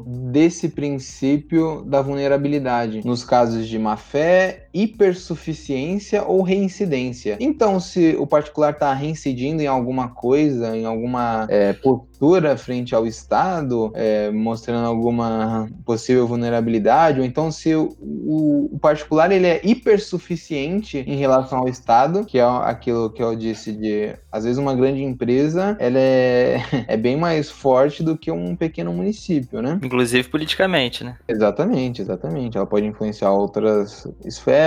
desse 0.07 0.69
princípio 0.69 1.83
da 1.85 2.01
vulnerabilidade. 2.01 3.03
Nos 3.05 3.25
casos 3.25 3.69
de 3.69 3.79
má 3.79 3.97
fé, 3.97 4.69
hipersuficiência 4.75 6.25
ou 6.25 6.43
reincidência. 6.43 7.37
Então, 7.41 7.79
se 7.81 8.17
o 8.19 8.27
particular 8.27 8.73
está 8.73 8.93
reincidindo 8.95 9.63
em 9.63 9.67
alguma 9.67 10.09
coisa, 10.09 10.77
em 10.77 10.85
alguma 10.85 11.47
é, 11.51 11.73
postura 11.73 12.57
frente 12.57 12.95
ao 12.95 13.07
Estado, 13.07 13.91
é, 13.95 14.31
mostrando 14.31 14.87
alguma 14.87 15.69
possível 15.85 16.27
vulnerabilidade, 16.27 17.21
ou 17.21 17.27
então 17.27 17.51
se 17.51 17.75
o, 17.75 17.95
o- 18.01 18.71
o 18.73 18.79
particular 18.79 19.31
ele 19.33 19.47
é 19.47 19.61
hipersuficiente 19.65 20.99
em 20.99 21.17
relação 21.17 21.59
ao 21.59 21.69
Estado, 21.69 22.25
que 22.25 22.39
é 22.39 22.43
aquilo 22.45 23.11
que 23.11 23.23
eu 23.23 23.35
disse 23.37 23.73
de, 23.73 24.15
às 24.31 24.45
vezes 24.45 24.59
uma 24.59 24.75
grande 24.75 25.03
empresa, 25.03 25.77
ela 25.79 25.99
é, 25.99 26.61
é 26.89 26.97
bem 26.97 27.17
mais 27.17 27.51
forte 27.51 28.03
do 28.03 28.17
que 28.17 28.31
um 28.31 28.55
pequeno 28.57 28.93
município, 28.93 29.61
né? 29.61 29.79
Inclusive 29.83 30.29
politicamente, 30.29 31.05
né? 31.05 31.17
Exatamente, 31.29 32.03
exatamente. 32.03 32.57
Ela 32.57 32.67
pode 32.67 32.87
influenciar 32.87 33.31
outras 33.33 34.07
esferas, 34.25 34.62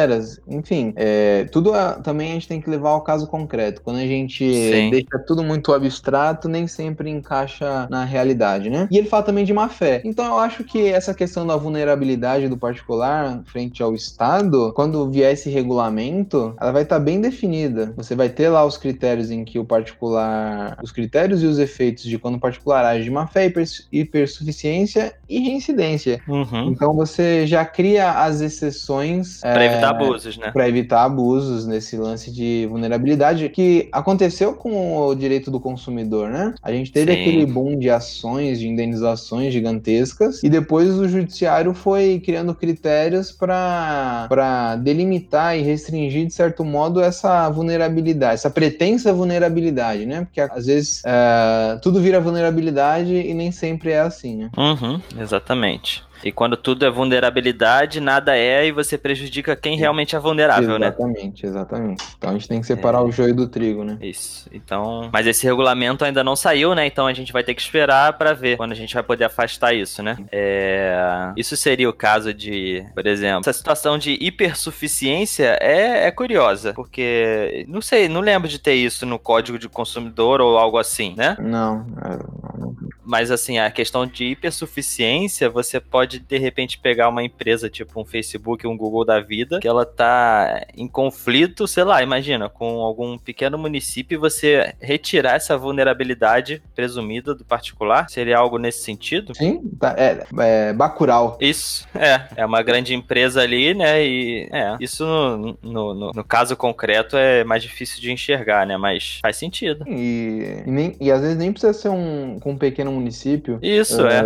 enfim. 0.47 0.93
é, 0.95 1.45
tudo 1.51 1.73
a- 1.73 1.93
também 1.93 2.31
a 2.31 2.33
gente 2.33 2.47
tem 2.47 2.61
que 2.61 2.69
levar 2.69 2.89
ao 2.89 3.01
caso 3.01 3.27
concreto. 3.27 3.81
Quando 3.81 3.97
a 3.97 4.05
gente 4.05 4.43
Sim. 4.53 4.89
deixa 4.89 5.19
tudo 5.25 5.43
muito 5.43 5.73
abstrato, 5.73 6.47
nem 6.49 6.67
sempre 6.67 7.09
encaixa 7.09 7.87
na 7.89 8.03
realidade, 8.05 8.69
né? 8.69 8.87
E 8.91 8.97
ele 8.97 9.07
fala 9.07 9.23
também 9.23 9.45
de 9.45 9.53
má 9.53 9.69
fé. 9.69 10.01
Então 10.03 10.25
eu 10.25 10.37
acho 10.39 10.63
que 10.63 10.87
essa 10.87 11.13
questão 11.13 11.45
da 11.47 11.55
vulnerabilidade 11.55 12.47
do 12.47 12.57
particular 12.57 13.41
frente 13.45 13.81
ao 13.81 13.93
Estado, 13.95 14.71
quando 14.75 15.09
vier 15.09 15.33
esse 15.33 15.49
regulamento, 15.49 16.55
ela 16.59 16.71
vai 16.71 16.83
estar 16.83 16.99
bem 16.99 17.19
definida. 17.21 17.93
Você 17.95 18.15
vai 18.15 18.29
ter 18.29 18.49
lá 18.49 18.65
os 18.65 18.77
critérios 18.77 19.31
em 19.31 19.43
que 19.45 19.59
o 19.59 19.65
particular. 19.65 20.77
Os 20.83 20.91
critérios 20.91 21.41
e 21.43 21.45
os 21.45 21.59
efeitos 21.59 22.03
de 22.03 22.17
quando 22.17 22.35
o 22.35 22.39
particular 22.39 22.85
age 22.85 23.03
de 23.05 23.11
má 23.11 23.27
fé, 23.27 23.45
hiper, 23.45 23.65
hipersuficiência 23.91 25.13
e 25.29 25.39
reincidência. 25.39 26.21
Uhum. 26.27 26.69
Então 26.69 26.93
você 26.95 27.45
já 27.45 27.63
cria 27.65 28.11
as 28.11 28.41
exceções 28.41 29.39
Pra 29.41 29.65
evitar 29.65 29.84
abusos, 29.89 30.37
né? 30.37 30.51
para 30.51 30.67
evitar 30.67 31.03
abusos 31.03 31.65
nesse 31.65 31.97
lance 31.97 32.31
de 32.31 32.67
vulnerabilidade 32.69 33.47
que 33.49 33.87
aconteceu 33.91 34.53
com 34.53 34.97
o 34.97 35.15
direito 35.15 35.49
do 35.51 35.59
consumidor, 35.59 36.29
né? 36.29 36.53
A 36.61 36.71
gente 36.71 36.91
teve 36.91 37.13
Sim. 37.13 37.21
aquele 37.21 37.45
boom 37.45 37.77
de 37.77 37.89
ações, 37.89 38.59
de 38.59 38.67
indenizações 38.67 39.53
gigantescas, 39.53 40.43
e 40.43 40.49
depois 40.49 40.89
o 40.97 41.07
judiciário 41.07 41.73
foi 41.73 42.21
criando 42.23 42.53
critérios 42.53 43.31
para 43.31 44.75
delimitar 44.77 45.57
e 45.57 45.61
restringir, 45.61 46.27
de 46.27 46.33
certo 46.33 46.63
modo, 46.63 47.01
essa 47.01 47.49
vulnerabilidade, 47.49 48.35
essa 48.35 48.49
pretensa 48.49 49.13
vulnerabilidade, 49.13 50.05
né? 50.05 50.21
Porque 50.21 50.41
às 50.41 50.65
vezes 50.65 51.01
é, 51.05 51.77
tudo 51.81 51.99
vira 52.01 52.19
vulnerabilidade 52.19 53.13
e 53.13 53.33
nem 53.33 53.51
sempre 53.51 53.91
é 53.91 53.99
assim, 53.99 54.35
né? 54.35 54.49
Uhum, 54.57 54.99
exatamente. 55.19 56.03
E 56.25 56.31
quando 56.31 56.57
tudo 56.57 56.83
é 56.83 56.89
vulnerabilidade, 56.89 58.01
nada 58.01 58.35
é 58.35 58.65
e 58.65 58.71
você 58.71 58.97
prejudica 58.97 59.55
quem 59.55 59.77
realmente 59.77 60.15
é 60.15 60.19
vulnerável, 60.19 60.79
né? 60.79 60.87
Exatamente, 60.87 61.45
exatamente. 61.45 62.03
Então 62.17 62.31
a 62.31 62.33
gente 62.33 62.47
tem 62.47 62.59
que 62.59 62.65
separar 62.65 63.03
o 63.03 63.11
joio 63.11 63.35
do 63.35 63.47
trigo, 63.47 63.83
né? 63.83 63.99
Isso. 64.01 64.49
Então, 64.51 65.07
mas 65.13 65.27
esse 65.27 65.45
regulamento 65.45 66.03
ainda 66.03 66.23
não 66.23 66.35
saiu, 66.35 66.73
né? 66.73 66.87
Então 66.87 67.05
a 67.05 67.13
gente 67.13 67.31
vai 67.31 67.43
ter 67.43 67.53
que 67.53 67.61
esperar 67.61 68.13
para 68.13 68.33
ver 68.33 68.57
quando 68.57 68.71
a 68.71 68.75
gente 68.75 68.91
vai 68.91 69.03
poder 69.03 69.25
afastar 69.25 69.75
isso, 69.75 70.01
né? 70.01 70.17
É... 70.31 71.31
Isso 71.37 71.55
seria 71.55 71.87
o 71.87 71.93
caso 71.93 72.33
de, 72.33 72.83
por 72.95 73.05
exemplo, 73.05 73.41
essa 73.41 73.53
situação 73.53 73.95
de 73.95 74.17
hipersuficiência 74.19 75.59
é, 75.61 76.07
é 76.07 76.11
curiosa, 76.11 76.73
porque 76.73 77.67
não 77.67 77.81
sei, 77.81 78.09
não 78.09 78.21
lembro 78.21 78.49
de 78.49 78.57
ter 78.57 78.73
isso 78.73 79.05
no 79.05 79.19
Código 79.19 79.59
de 79.59 79.69
Consumidor 79.69 80.41
ou 80.41 80.57
algo 80.57 80.79
assim, 80.79 81.13
né? 81.15 81.37
Não, 81.39 81.85
é, 82.03 82.17
não. 82.57 82.75
Mas 83.05 83.31
assim, 83.31 83.59
a 83.59 83.69
questão 83.69 84.05
de 84.05 84.25
hipersuficiência, 84.25 85.49
você 85.49 85.79
pode 85.79 86.19
de 86.19 86.37
repente 86.37 86.77
pegar 86.77 87.09
uma 87.09 87.23
empresa 87.23 87.69
tipo 87.69 87.99
um 88.01 88.05
Facebook, 88.05 88.65
um 88.65 88.75
Google 88.75 89.05
da 89.05 89.19
vida, 89.19 89.59
que 89.59 89.67
ela 89.67 89.85
tá 89.85 90.65
em 90.75 90.87
conflito, 90.87 91.67
sei 91.67 91.83
lá, 91.83 92.01
imagina, 92.01 92.49
com 92.49 92.79
algum 92.81 93.17
pequeno 93.17 93.57
município 93.57 94.15
e 94.15 94.19
você 94.19 94.73
retirar 94.79 95.35
essa 95.35 95.57
vulnerabilidade 95.57 96.61
presumida 96.75 97.35
do 97.35 97.45
particular, 97.45 98.09
seria 98.09 98.37
algo 98.37 98.57
nesse 98.57 98.83
sentido? 98.83 99.35
Sim, 99.35 99.61
tá, 99.79 99.95
é, 99.97 100.23
é 100.39 100.73
Bacurau. 100.73 101.37
Isso, 101.39 101.87
é, 101.93 102.21
é 102.37 102.45
uma 102.45 102.61
grande 102.61 102.93
empresa 102.93 103.41
ali, 103.41 103.73
né, 103.73 104.03
e 104.03 104.49
é, 104.51 104.75
isso 104.79 105.05
no, 105.05 105.57
no, 105.61 105.93
no, 105.93 106.11
no 106.11 106.23
caso 106.23 106.55
concreto 106.55 107.17
é 107.17 107.43
mais 107.43 107.61
difícil 107.61 108.01
de 108.01 108.11
enxergar, 108.11 108.65
né, 108.65 108.77
mas 108.77 109.19
faz 109.21 109.37
sentido. 109.37 109.85
E, 109.87 110.63
e, 110.65 110.71
nem, 110.71 110.95
e 110.99 111.11
às 111.11 111.21
vezes 111.21 111.37
nem 111.37 111.51
precisa 111.51 111.73
ser 111.73 111.89
um, 111.89 112.39
com 112.39 112.51
um 112.51 112.57
pequeno 112.57 112.94
município. 112.95 113.59
Isso, 113.61 114.01
uh, 114.01 114.07
é. 114.07 114.23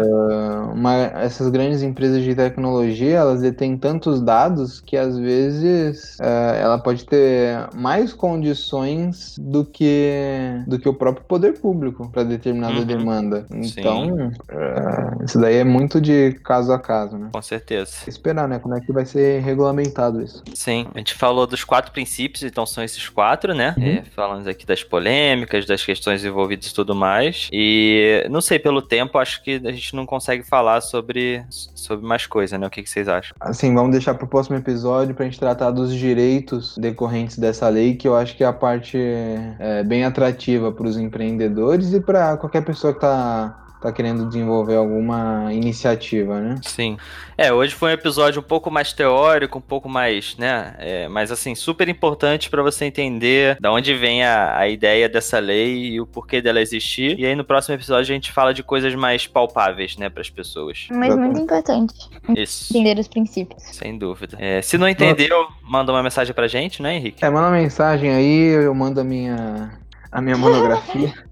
Uma, 0.73 0.93
essas 0.95 1.49
grandes 1.49 1.81
empresas 1.81 2.23
de 2.23 2.33
tecnologia, 2.35 3.17
elas 3.17 3.41
detêm 3.41 3.77
tantos 3.77 4.21
dados 4.21 4.79
que 4.81 4.95
às 4.97 5.17
vezes 5.17 6.17
uh, 6.19 6.55
ela 6.59 6.77
pode 6.77 7.05
ter 7.05 7.67
mais 7.75 8.13
condições 8.13 9.35
do 9.39 9.65
que, 9.65 10.63
do 10.67 10.79
que 10.79 10.87
o 10.87 10.93
próprio 10.93 11.25
poder 11.25 11.59
público 11.59 12.09
para 12.11 12.23
determinada 12.23 12.79
Uhum. 12.79 12.85
demanda. 12.85 13.45
Então, 13.51 14.29
uh, 14.29 15.23
isso 15.25 15.39
daí 15.39 15.55
é 15.57 15.63
muito 15.63 15.99
de 15.99 16.33
caso 16.43 16.71
a 16.71 16.79
caso, 16.79 17.17
né? 17.17 17.29
Com 17.31 17.41
certeza. 17.41 17.91
Esperar, 18.07 18.47
né? 18.47 18.59
Como 18.59 18.75
é 18.75 18.81
que 18.81 18.91
vai 18.91 19.05
ser 19.05 19.41
regulamentado 19.41 20.21
isso. 20.21 20.43
Sim, 20.53 20.87
a 20.93 20.97
gente 20.97 21.13
falou 21.13 21.47
dos 21.47 21.63
quatro 21.63 21.91
princípios, 21.91 22.43
então 22.43 22.65
são 22.65 22.83
esses 22.83 23.07
quatro, 23.09 23.53
né? 23.53 23.73
Uhum. 23.77 23.83
É, 23.85 24.03
falamos 24.15 24.47
aqui 24.47 24.65
das 24.65 24.83
polêmicas, 24.83 25.65
das 25.65 25.83
questões 25.83 26.23
envolvidas 26.23 26.67
e 26.67 26.73
tudo 26.73 26.95
mais. 26.95 27.49
E 27.51 28.25
não 28.29 28.41
sei, 28.41 28.58
pelo 28.59 28.81
tempo, 28.81 29.17
acho 29.17 29.43
que 29.43 29.61
a 29.63 29.71
gente 29.71 29.95
não 29.95 30.05
consegue 30.05 30.43
falar 30.43 30.81
sobre, 30.81 31.43
sobre 31.49 32.05
mais 32.05 32.25
coisa, 32.25 32.57
né? 32.57 32.67
O 32.67 32.69
que, 32.69 32.83
que 32.83 32.89
vocês 32.89 33.07
acham? 33.07 33.35
Assim, 33.39 33.73
vamos 33.73 33.91
deixar 33.91 34.13
pro 34.13 34.27
próximo 34.27 34.57
episódio 34.57 35.15
pra 35.15 35.25
gente 35.25 35.39
tratar 35.39 35.71
dos 35.71 35.93
direitos 35.93 36.77
decorrentes 36.77 37.37
dessa 37.37 37.67
lei, 37.69 37.95
que 37.95 38.07
eu 38.07 38.15
acho 38.15 38.35
que 38.35 38.43
é 38.43 38.47
a 38.47 38.53
parte 38.53 38.97
é, 38.97 39.83
bem 39.83 40.03
atrativa 40.03 40.71
para 40.71 40.87
os 40.87 40.97
empreendedores 40.97 41.93
e 41.93 41.99
para 41.99 42.37
qualquer 42.37 42.63
pessoa 42.63 42.93
que 42.93 42.99
tá, 42.99 43.68
tá 43.81 43.91
querendo 43.91 44.25
desenvolver 44.25 44.75
alguma 44.75 45.53
iniciativa, 45.53 46.39
né? 46.39 46.55
Sim. 46.63 46.97
É, 47.37 47.53
hoje 47.53 47.73
foi 47.73 47.91
um 47.91 47.93
episódio 47.93 48.41
um 48.41 48.43
pouco 48.43 48.69
mais 48.69 48.91
teórico, 48.91 49.59
um 49.59 49.61
pouco 49.61 49.87
mais, 49.87 50.35
né? 50.37 50.75
É, 50.77 51.07
mas 51.07 51.31
assim, 51.31 51.55
super 51.55 51.87
importante 51.87 52.49
para 52.49 52.61
você 52.61 52.85
entender 52.85 53.57
da 53.61 53.71
onde 53.71 53.93
vem 53.95 54.23
a, 54.25 54.57
a 54.57 54.67
ideia 54.67 55.07
dessa 55.07 55.39
lei 55.39 55.91
e 55.91 56.01
o 56.01 56.05
porquê 56.05 56.41
dela 56.41 56.59
existir. 56.59 57.17
E 57.17 57.25
aí 57.25 57.35
no 57.35 57.45
próximo 57.45 57.75
episódio 57.75 58.11
a 58.11 58.15
gente 58.15 58.31
fala 58.31 58.53
de 58.53 58.61
coisas 58.61 58.93
mais 58.95 59.25
palpáveis, 59.25 59.95
né, 59.95 60.09
para 60.09 60.21
as 60.21 60.29
pessoas. 60.29 60.87
Mas 60.91 61.15
muito 61.15 61.39
importante 61.39 61.93
Isso. 62.35 62.75
entender 62.75 62.99
os 62.99 63.07
princípios. 63.07 63.63
Sem 63.63 63.97
dúvida. 63.97 64.37
É, 64.39 64.61
se 64.61 64.77
não 64.77 64.87
entendeu, 64.87 65.47
manda 65.63 65.91
uma 65.93 66.03
mensagem 66.03 66.33
pra 66.33 66.47
gente, 66.47 66.81
né, 66.81 66.95
Henrique? 66.95 67.23
É, 67.23 67.29
manda 67.29 67.47
uma 67.47 67.57
mensagem 67.57 68.11
aí, 68.11 68.65
eu 68.65 68.75
mando 68.75 68.99
a 68.99 69.03
minha, 69.03 69.71
a 70.11 70.21
minha 70.21 70.37
monografia. 70.37 71.13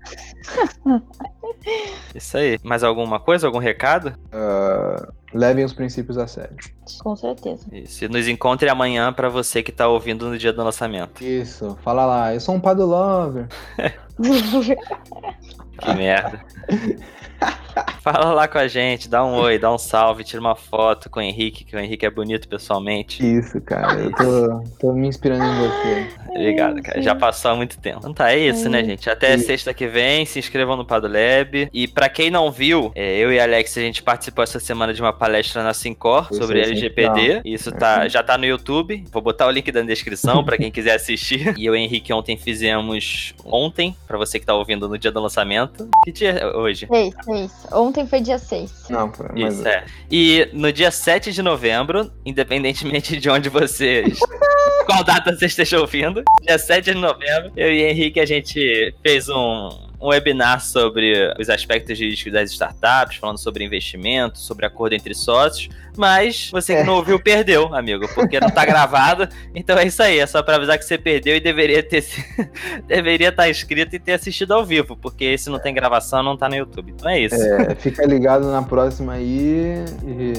Isso 2.16 2.38
aí. 2.38 2.60
Mais 2.64 2.84
alguma 2.84 3.20
coisa, 3.20 3.48
algum 3.48 3.60
recado? 3.60 4.16
Uh, 4.28 5.12
levem 5.34 5.66
os 5.66 5.74
princípios 5.74 6.18
a 6.18 6.28
sério. 6.28 6.56
Com 7.00 7.16
certeza. 7.16 7.66
Isso. 7.72 8.06
E 8.06 8.08
nos 8.08 8.28
encontre 8.28 8.70
amanhã 8.70 9.12
pra 9.12 9.30
você 9.30 9.62
que 9.62 9.72
tá 9.72 9.88
ouvindo 9.88 10.30
no 10.30 10.38
dia 10.38 10.54
do 10.54 10.64
lançamento. 10.64 11.24
Isso, 11.24 11.78
fala 11.84 12.06
lá, 12.06 12.34
eu 12.34 12.40
sou 12.40 12.56
um 12.56 12.60
Pado 12.60 12.86
Lover. 12.86 13.48
Que 15.80 15.94
merda. 15.94 16.42
Fala 18.02 18.34
lá 18.34 18.48
com 18.48 18.58
a 18.58 18.68
gente, 18.68 19.10
dá 19.10 19.24
um 19.24 19.36
oi, 19.36 19.60
dá 19.60 19.72
um 19.72 19.78
salve, 19.78 20.24
tira 20.24 20.40
uma 20.40 20.56
foto 20.56 21.10
com 21.10 21.20
o 21.20 21.24
Henrique, 21.24 21.66
que 21.66 21.76
o 21.76 21.80
Henrique 21.80 22.06
é 22.06 22.10
bonito 22.10 22.48
pessoalmente. 22.48 23.24
Isso, 23.24 23.60
cara, 23.62 24.00
eu 24.00 24.12
tô, 24.12 24.64
tô 24.80 24.94
me 24.94 25.08
inspirando 25.08 25.44
em 25.44 25.68
você. 25.68 26.08
Obrigado, 26.30 26.82
cara. 26.82 27.02
Já 27.02 27.16
passou 27.16 27.52
há 27.52 27.56
muito 27.56 27.78
tempo. 27.80 27.98
Então 28.00 28.14
tá, 28.14 28.32
é 28.32 28.38
isso, 28.38 28.70
né, 28.70 28.84
gente? 28.84 29.10
Até 29.10 29.36
Isso. 29.36 29.48
sexta 29.48 29.74
que 29.74 29.88
vem, 29.88 30.26
se 30.26 30.40
inscrevam 30.40 30.78
no 30.78 30.86
Padolab. 30.86 31.70
E 31.74 31.88
pra 31.88 32.08
quem 32.08 32.30
não 32.30 32.52
viu, 32.52 32.92
é, 32.96 33.18
eu 33.18 33.32
e 33.32 33.40
a 33.40 33.44
Alex, 33.44 33.78
a 33.78 33.82
gente 33.82 34.04
participou 34.04 34.44
essa 34.44 34.60
semana 34.60 34.94
de 34.94 35.02
uma 35.02 35.12
palestra 35.12 35.64
na 35.64 35.74
Sincor 35.74 36.28
sobre 36.32 36.60
é 36.60 36.64
LGPD. 36.64 37.42
Isso 37.44 37.72
tá, 37.72 38.08
já 38.08 38.22
tá 38.22 38.38
no 38.38 38.46
YouTube. 38.46 39.04
Vou 39.12 39.22
botar 39.22 39.48
o 39.48 39.52
link 39.52 39.72
na 39.72 39.82
descrição 39.82 40.44
pra 40.44 40.58
quem 40.58 40.70
quiser 40.72 40.96
assistir. 40.96 41.56
E 41.58 41.66
eu 41.66 41.76
e 41.76 41.78
o 41.78 41.82
Henrique 41.82 42.14
ontem 42.14 42.38
fizemos 42.38 43.34
ontem, 43.44 43.96
pra 44.08 44.18
você 44.18 44.40
que 44.40 44.46
tá 44.46 44.54
ouvindo 44.54 44.88
no 44.88 44.98
dia 44.98 45.12
do 45.12 45.20
lançamento. 45.20 45.67
Que 46.04 46.12
dia 46.12 46.32
é 46.32 46.46
hoje? 46.56 46.88
Seis, 46.88 47.14
seis. 47.24 47.52
Ontem 47.72 48.08
foi 48.08 48.22
dia 48.22 48.38
6. 48.38 48.90
Não, 48.90 49.12
mas 49.34 49.56
Isso, 49.56 49.68
é. 49.68 49.86
E 50.10 50.50
no 50.54 50.72
dia 50.72 50.92
7 50.92 51.32
de 51.32 51.42
novembro, 51.42 52.12
independentemente 52.26 53.18
de 53.18 53.30
onde 53.30 53.50
vocês. 53.50 54.20
qual 54.88 55.04
data 55.04 55.36
você 55.36 55.46
esteja 55.46 55.80
ouvindo, 55.80 56.24
dia 56.42 56.58
7 56.58 56.86
de 56.86 56.94
novembro, 56.94 57.52
eu 57.58 57.72
e 57.72 57.84
Henrique, 57.84 58.20
a 58.20 58.26
gente 58.26 58.96
fez 59.04 59.28
um, 59.28 59.70
um 60.00 60.10
webinar 60.10 60.62
sobre 60.62 61.34
os 61.40 61.50
aspectos 61.50 61.98
jurídicos 61.98 62.32
das 62.32 62.52
startups, 62.52 63.18
falando 63.18 63.38
sobre 63.40 63.64
investimento, 63.64 64.38
sobre 64.40 64.66
acordo 64.66 64.94
entre 64.94 65.14
sócios. 65.16 65.70
Mas 65.98 66.50
você 66.52 66.76
que 66.76 66.82
É. 66.82 66.84
não 66.84 66.94
ouviu, 66.98 67.20
perdeu, 67.20 67.74
amigo, 67.74 68.08
porque 68.14 68.40
não 68.40 68.52
tá 68.52 68.64
gravado. 68.66 69.28
Então 69.56 69.76
é 69.78 69.88
isso 69.88 70.04
aí, 70.04 70.20
é 70.20 70.28
só 70.28 70.44
pra 70.44 70.56
avisar 70.58 70.78
que 70.78 70.86
você 70.86 70.96
perdeu 70.98 71.36
e 71.36 71.40
deveria 71.40 71.82
ter 71.82 72.02
se- 72.04 72.24
deveria 72.88 73.30
estar 73.30 73.50
inscrito 73.50 73.96
e 73.96 74.00
ter 74.00 74.14
assistido 74.14 74.54
ao 74.54 74.64
vivo, 74.64 74.96
porque 74.96 75.36
se 75.40 75.50
não 75.50 75.58
tem 75.58 75.74
gravação, 75.74 76.22
não 76.22 76.38
tá 76.38 76.48
no 76.48 76.56
YouTube. 76.56 76.92
Então 76.96 77.10
é 77.10 77.20
isso. 77.20 77.34
é, 77.36 77.74
fica 77.76 78.06
ligado 78.06 78.52
na 78.52 78.62
próxima 78.62 79.14
aí 79.14 79.84
e. 80.06 80.34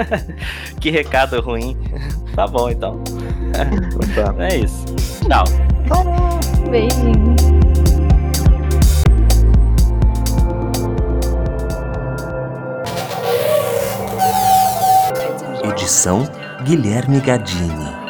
Que 0.80 0.90
recado 0.90 1.40
ruim. 1.40 1.76
tá 2.34 2.46
bom, 2.46 2.68
então. 2.68 3.02
Tá. 4.14 4.44
É 4.44 4.56
isso. 4.58 4.84
Tchau. 5.26 5.44
Beijinho. 6.70 7.33
Edição 15.76 16.22
Guilherme 16.64 17.20
Gadini. 17.20 18.03